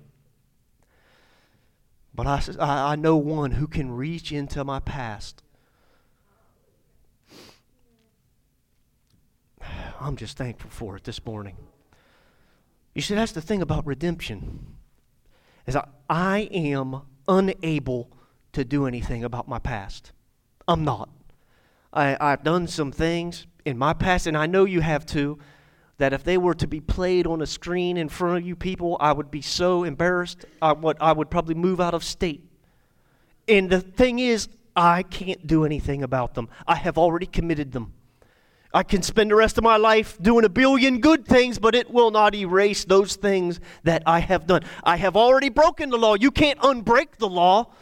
But 2.13 2.27
I, 2.27 2.91
I 2.91 2.95
know 2.95 3.17
one 3.17 3.51
who 3.51 3.67
can 3.67 3.91
reach 3.91 4.31
into 4.31 4.63
my 4.63 4.79
past 4.79 5.43
I'm 10.01 10.15
just 10.15 10.35
thankful 10.35 10.71
for 10.71 10.97
it 10.97 11.03
this 11.03 11.23
morning. 11.25 11.55
You 12.95 13.03
see, 13.03 13.13
that's 13.13 13.33
the 13.33 13.41
thing 13.41 13.61
about 13.61 13.85
redemption. 13.85 14.75
Is 15.67 15.75
I, 15.75 15.87
I 16.09 16.39
am 16.51 17.03
unable 17.27 18.11
to 18.53 18.65
do 18.65 18.87
anything 18.87 19.23
about 19.23 19.47
my 19.47 19.59
past. 19.59 20.11
I'm 20.67 20.83
not. 20.83 21.09
I, 21.93 22.17
I've 22.19 22.43
done 22.43 22.67
some 22.67 22.91
things 22.91 23.45
in 23.63 23.77
my 23.77 23.93
past, 23.93 24.25
and 24.25 24.35
I 24.35 24.47
know 24.47 24.65
you 24.65 24.81
have 24.81 25.05
too, 25.05 25.37
that 25.99 26.13
if 26.13 26.23
they 26.23 26.37
were 26.37 26.55
to 26.55 26.67
be 26.67 26.79
played 26.79 27.27
on 27.27 27.41
a 27.41 27.45
screen 27.45 27.95
in 27.95 28.09
front 28.09 28.37
of 28.37 28.47
you 28.47 28.55
people, 28.55 28.97
I 28.99 29.11
would 29.11 29.29
be 29.29 29.41
so 29.41 29.83
embarrassed, 29.83 30.45
I 30.61 30.73
would, 30.73 30.97
I 30.99 31.11
would 31.11 31.29
probably 31.29 31.53
move 31.53 31.79
out 31.79 31.93
of 31.93 32.03
state. 32.03 32.43
And 33.47 33.69
the 33.69 33.81
thing 33.81 34.17
is, 34.17 34.49
I 34.75 35.03
can't 35.03 35.45
do 35.45 35.63
anything 35.63 36.01
about 36.01 36.33
them. 36.33 36.49
I 36.67 36.75
have 36.75 36.97
already 36.97 37.27
committed 37.27 37.71
them. 37.71 37.93
I 38.73 38.83
can 38.83 39.01
spend 39.01 39.31
the 39.31 39.35
rest 39.35 39.57
of 39.57 39.63
my 39.63 39.77
life 39.77 40.17
doing 40.21 40.45
a 40.45 40.49
billion 40.49 41.01
good 41.01 41.25
things, 41.25 41.59
but 41.59 41.75
it 41.75 41.91
will 41.91 42.09
not 42.09 42.33
erase 42.33 42.85
those 42.85 43.15
things 43.15 43.59
that 43.83 44.03
I 44.05 44.19
have 44.19 44.47
done. 44.47 44.63
I 44.83 44.95
have 44.95 45.17
already 45.17 45.49
broken 45.49 45.89
the 45.89 45.97
law. 45.97 46.15
You 46.15 46.31
can't 46.31 46.59
unbreak 46.59 47.17
the 47.17 47.27
law. 47.27 47.73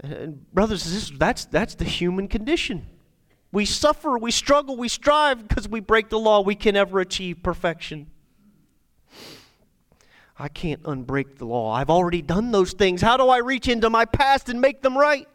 And 0.00 0.52
brothers 0.52 0.84
and 0.84 0.94
sisters, 0.94 1.18
that's, 1.18 1.44
that's 1.46 1.76
the 1.76 1.84
human 1.84 2.26
condition. 2.26 2.86
We 3.52 3.64
suffer, 3.64 4.18
we 4.18 4.32
struggle, 4.32 4.76
we 4.76 4.88
strive 4.88 5.46
because 5.46 5.68
we 5.68 5.80
break 5.80 6.08
the 6.08 6.18
law. 6.18 6.40
We 6.40 6.56
can 6.56 6.74
never 6.74 6.98
achieve 7.00 7.42
perfection. 7.42 8.08
I 10.38 10.48
can't 10.48 10.82
unbreak 10.82 11.38
the 11.38 11.46
law. 11.46 11.72
I've 11.72 11.88
already 11.88 12.20
done 12.22 12.50
those 12.50 12.72
things. 12.72 13.00
How 13.00 13.16
do 13.16 13.28
I 13.28 13.38
reach 13.38 13.68
into 13.68 13.88
my 13.88 14.04
past 14.04 14.48
and 14.48 14.60
make 14.60 14.82
them 14.82 14.98
right? 14.98 15.26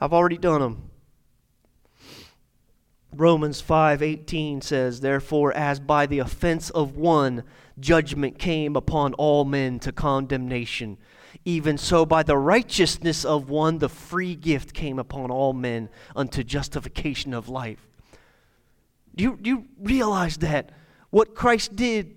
I've 0.00 0.12
already 0.12 0.38
done 0.38 0.60
them. 0.60 0.90
Romans 3.12 3.60
5:18 3.60 4.60
says, 4.60 5.00
"Therefore 5.00 5.52
as 5.52 5.80
by 5.80 6.06
the 6.06 6.18
offense 6.18 6.70
of 6.70 6.96
one 6.96 7.42
judgment 7.80 8.38
came 8.38 8.76
upon 8.76 9.14
all 9.14 9.44
men 9.44 9.78
to 9.80 9.92
condemnation, 9.92 10.98
even 11.44 11.78
so 11.78 12.04
by 12.06 12.22
the 12.22 12.36
righteousness 12.36 13.24
of 13.24 13.50
one 13.50 13.78
the 13.78 13.88
free 13.88 14.36
gift 14.36 14.72
came 14.72 14.98
upon 14.98 15.30
all 15.30 15.52
men 15.52 15.88
unto 16.14 16.44
justification 16.44 17.34
of 17.34 17.48
life." 17.48 17.88
Do 19.16 19.24
you, 19.24 19.38
do 19.40 19.50
you 19.50 19.64
realize 19.80 20.36
that 20.38 20.70
what 21.10 21.34
Christ 21.34 21.74
did 21.74 22.14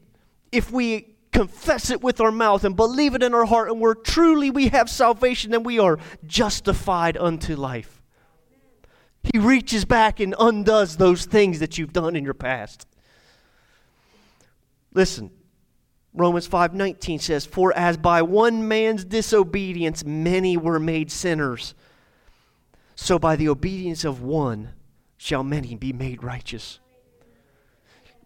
if 0.51 0.71
we 0.71 1.10
confess 1.31 1.89
it 1.89 2.01
with 2.01 2.19
our 2.19 2.31
mouth 2.31 2.63
and 2.63 2.75
believe 2.75 3.15
it 3.15 3.23
in 3.23 3.33
our 3.33 3.45
heart, 3.45 3.69
and 3.69 3.79
we're 3.79 3.95
truly 3.95 4.49
we 4.49 4.67
have 4.69 4.89
salvation, 4.89 5.51
then 5.51 5.63
we 5.63 5.79
are 5.79 5.97
justified 6.25 7.17
unto 7.17 7.55
life. 7.55 8.01
He 9.31 9.39
reaches 9.39 9.85
back 9.85 10.19
and 10.19 10.35
undoes 10.39 10.97
those 10.97 11.25
things 11.25 11.59
that 11.59 11.77
you've 11.77 11.93
done 11.93 12.15
in 12.15 12.23
your 12.23 12.33
past. 12.33 12.85
Listen, 14.93 15.31
Romans 16.13 16.47
5:19 16.47 17.19
says, 17.19 17.45
"For 17.45 17.73
as 17.77 17.95
by 17.95 18.21
one 18.21 18.67
man's 18.67 19.05
disobedience 19.05 20.03
many 20.03 20.57
were 20.57 20.79
made 20.79 21.09
sinners, 21.09 21.73
so 22.95 23.17
by 23.17 23.37
the 23.37 23.47
obedience 23.47 24.03
of 24.03 24.21
one 24.21 24.73
shall 25.15 25.43
many 25.43 25.75
be 25.75 25.93
made 25.93 26.23
righteous." 26.23 26.80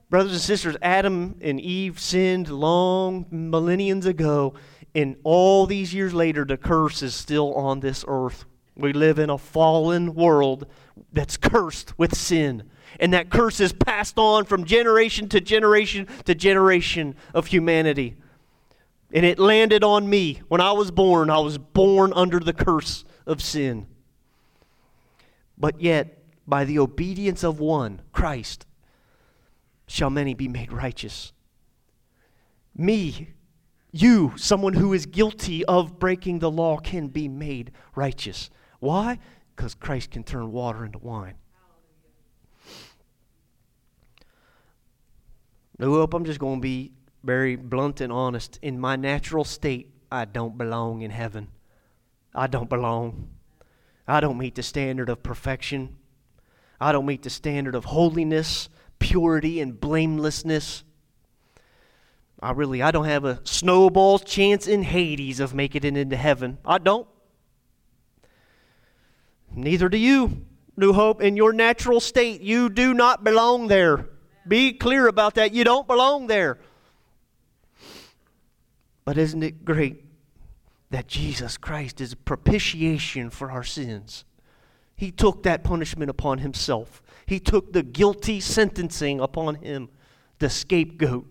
Brothers 0.10 0.34
and 0.34 0.42
sisters, 0.42 0.78
Adam 0.82 1.36
and 1.42 1.60
Eve 1.60 2.00
sinned 2.00 2.50
long 2.50 3.26
millenniums 3.32 4.06
ago, 4.06 4.54
and 4.94 5.18
all 5.24 5.66
these 5.66 5.94
years 5.94 6.14
later, 6.14 6.46
the 6.46 6.58
curse 6.58 7.02
is 7.02 7.14
still 7.14 7.54
on 7.56 7.80
this 7.80 8.06
earth. 8.08 8.46
We 8.78 8.94
live 8.94 9.20
in 9.20 9.30
a 9.30 9.38
fallen 9.38 10.14
world 10.14 10.68
that's 11.12 11.38
cursed 11.38 11.98
with 11.98 12.16
sin. 12.16 12.64
And 13.00 13.14
that 13.14 13.30
curse 13.30 13.60
is 13.60 13.74
passed 13.74 14.18
on 14.18 14.46
from 14.46 14.64
generation 14.64 15.28
to 15.30 15.42
generation 15.42 16.08
to 16.26 16.36
generation 16.36 17.16
of 17.34 17.48
humanity. 17.48 18.16
And 19.12 19.26
it 19.26 19.40
landed 19.40 19.84
on 19.84 20.10
me. 20.10 20.42
When 20.48 20.62
I 20.62 20.72
was 20.72 20.92
born, 20.92 21.30
I 21.30 21.40
was 21.40 21.58
born 21.58 22.14
under 22.16 22.40
the 22.40 22.54
curse 22.54 23.06
of 23.26 23.42
sin. 23.42 23.88
But 25.58 25.82
yet, 25.82 26.20
by 26.48 26.66
the 26.66 26.80
obedience 26.80 27.44
of 27.44 27.60
one, 27.60 28.02
Christ, 28.12 28.66
shall 29.88 30.10
many 30.10 30.34
be 30.34 30.48
made 30.48 30.72
righteous. 30.72 31.32
Me, 32.76 33.30
you, 33.92 34.34
someone 34.36 34.74
who 34.74 34.94
is 34.94 35.06
guilty 35.06 35.64
of 35.66 36.00
breaking 36.00 36.40
the 36.40 36.52
law, 36.52 36.78
can 36.78 37.08
be 37.08 37.28
made 37.28 37.72
righteous. 37.96 38.50
Why? 38.80 39.20
Because 39.56 39.74
Christ 39.74 40.12
can 40.12 40.24
turn 40.24 40.52
water 40.52 40.84
into 40.86 41.00
wine. 41.00 41.36
No 45.80 45.92
hope, 45.92 46.14
I'm 46.14 46.26
just 46.26 46.40
going 46.40 46.58
to 46.58 46.62
be 46.62 46.92
very 47.24 47.56
blunt 47.56 48.02
and 48.02 48.12
honest. 48.12 48.60
In 48.62 48.80
my 48.80 48.96
natural 48.96 49.44
state, 49.44 49.92
I 50.12 50.26
don't 50.26 50.58
belong 50.58 51.02
in 51.02 51.12
heaven. 51.12 51.48
I 52.34 52.48
don't 52.48 52.70
belong. 52.70 53.30
I 54.08 54.20
don't 54.20 54.38
meet 54.38 54.56
the 54.56 54.64
standard 54.64 55.10
of 55.10 55.24
perfection. 55.24 55.98
I 56.80 56.92
don't 56.92 57.06
meet 57.06 57.24
the 57.24 57.30
standard 57.30 57.76
of 57.76 57.86
holiness 57.86 58.70
purity 59.00 59.60
and 59.60 59.80
blamelessness. 59.80 60.84
I 62.42 62.52
really, 62.52 62.82
I 62.82 62.92
don't 62.92 63.06
have 63.06 63.26
a 63.26 63.40
snowball's 63.44 64.24
chance 64.24 64.68
in 64.68 64.84
Hades 64.84 65.40
of 65.40 65.54
making 65.54 65.84
it 65.84 65.98
into 65.98 66.16
heaven. 66.16 66.58
I 66.66 66.78
don't. 66.78 67.08
Neither 69.54 69.90
do 69.90 69.98
you, 69.98 70.46
New 70.76 70.94
Hope. 70.94 71.22
In 71.22 71.38
your 71.38 71.54
natural 71.54 72.00
state, 72.00 72.42
you 72.42 72.70
do 72.70 72.94
not 72.94 73.24
belong 73.24 73.68
there. 73.68 74.10
Be 74.48 74.74
clear 74.74 75.08
about 75.08 75.36
that. 75.36 75.54
You 75.54 75.64
don't 75.64 75.88
belong 75.88 76.28
there. 76.28 76.60
But 79.06 79.18
isn't 79.18 79.44
it 79.44 79.64
great 79.64 80.04
that 80.90 81.08
Jesus 81.08 81.58
Christ 81.58 82.02
is 82.02 82.16
propitiation 82.16 83.30
for 83.30 83.50
our 83.52 83.64
sins? 83.64 84.26
He 84.96 85.12
took 85.12 85.44
that 85.44 85.64
punishment 85.64 86.10
upon 86.10 86.40
himself. 86.40 87.02
He 87.26 87.40
took 87.40 87.74
the 87.74 87.84
guilty 87.84 88.40
sentencing 88.40 89.20
upon 89.20 89.56
him, 89.56 89.90
the 90.40 90.50
scapegoat. 90.50 91.28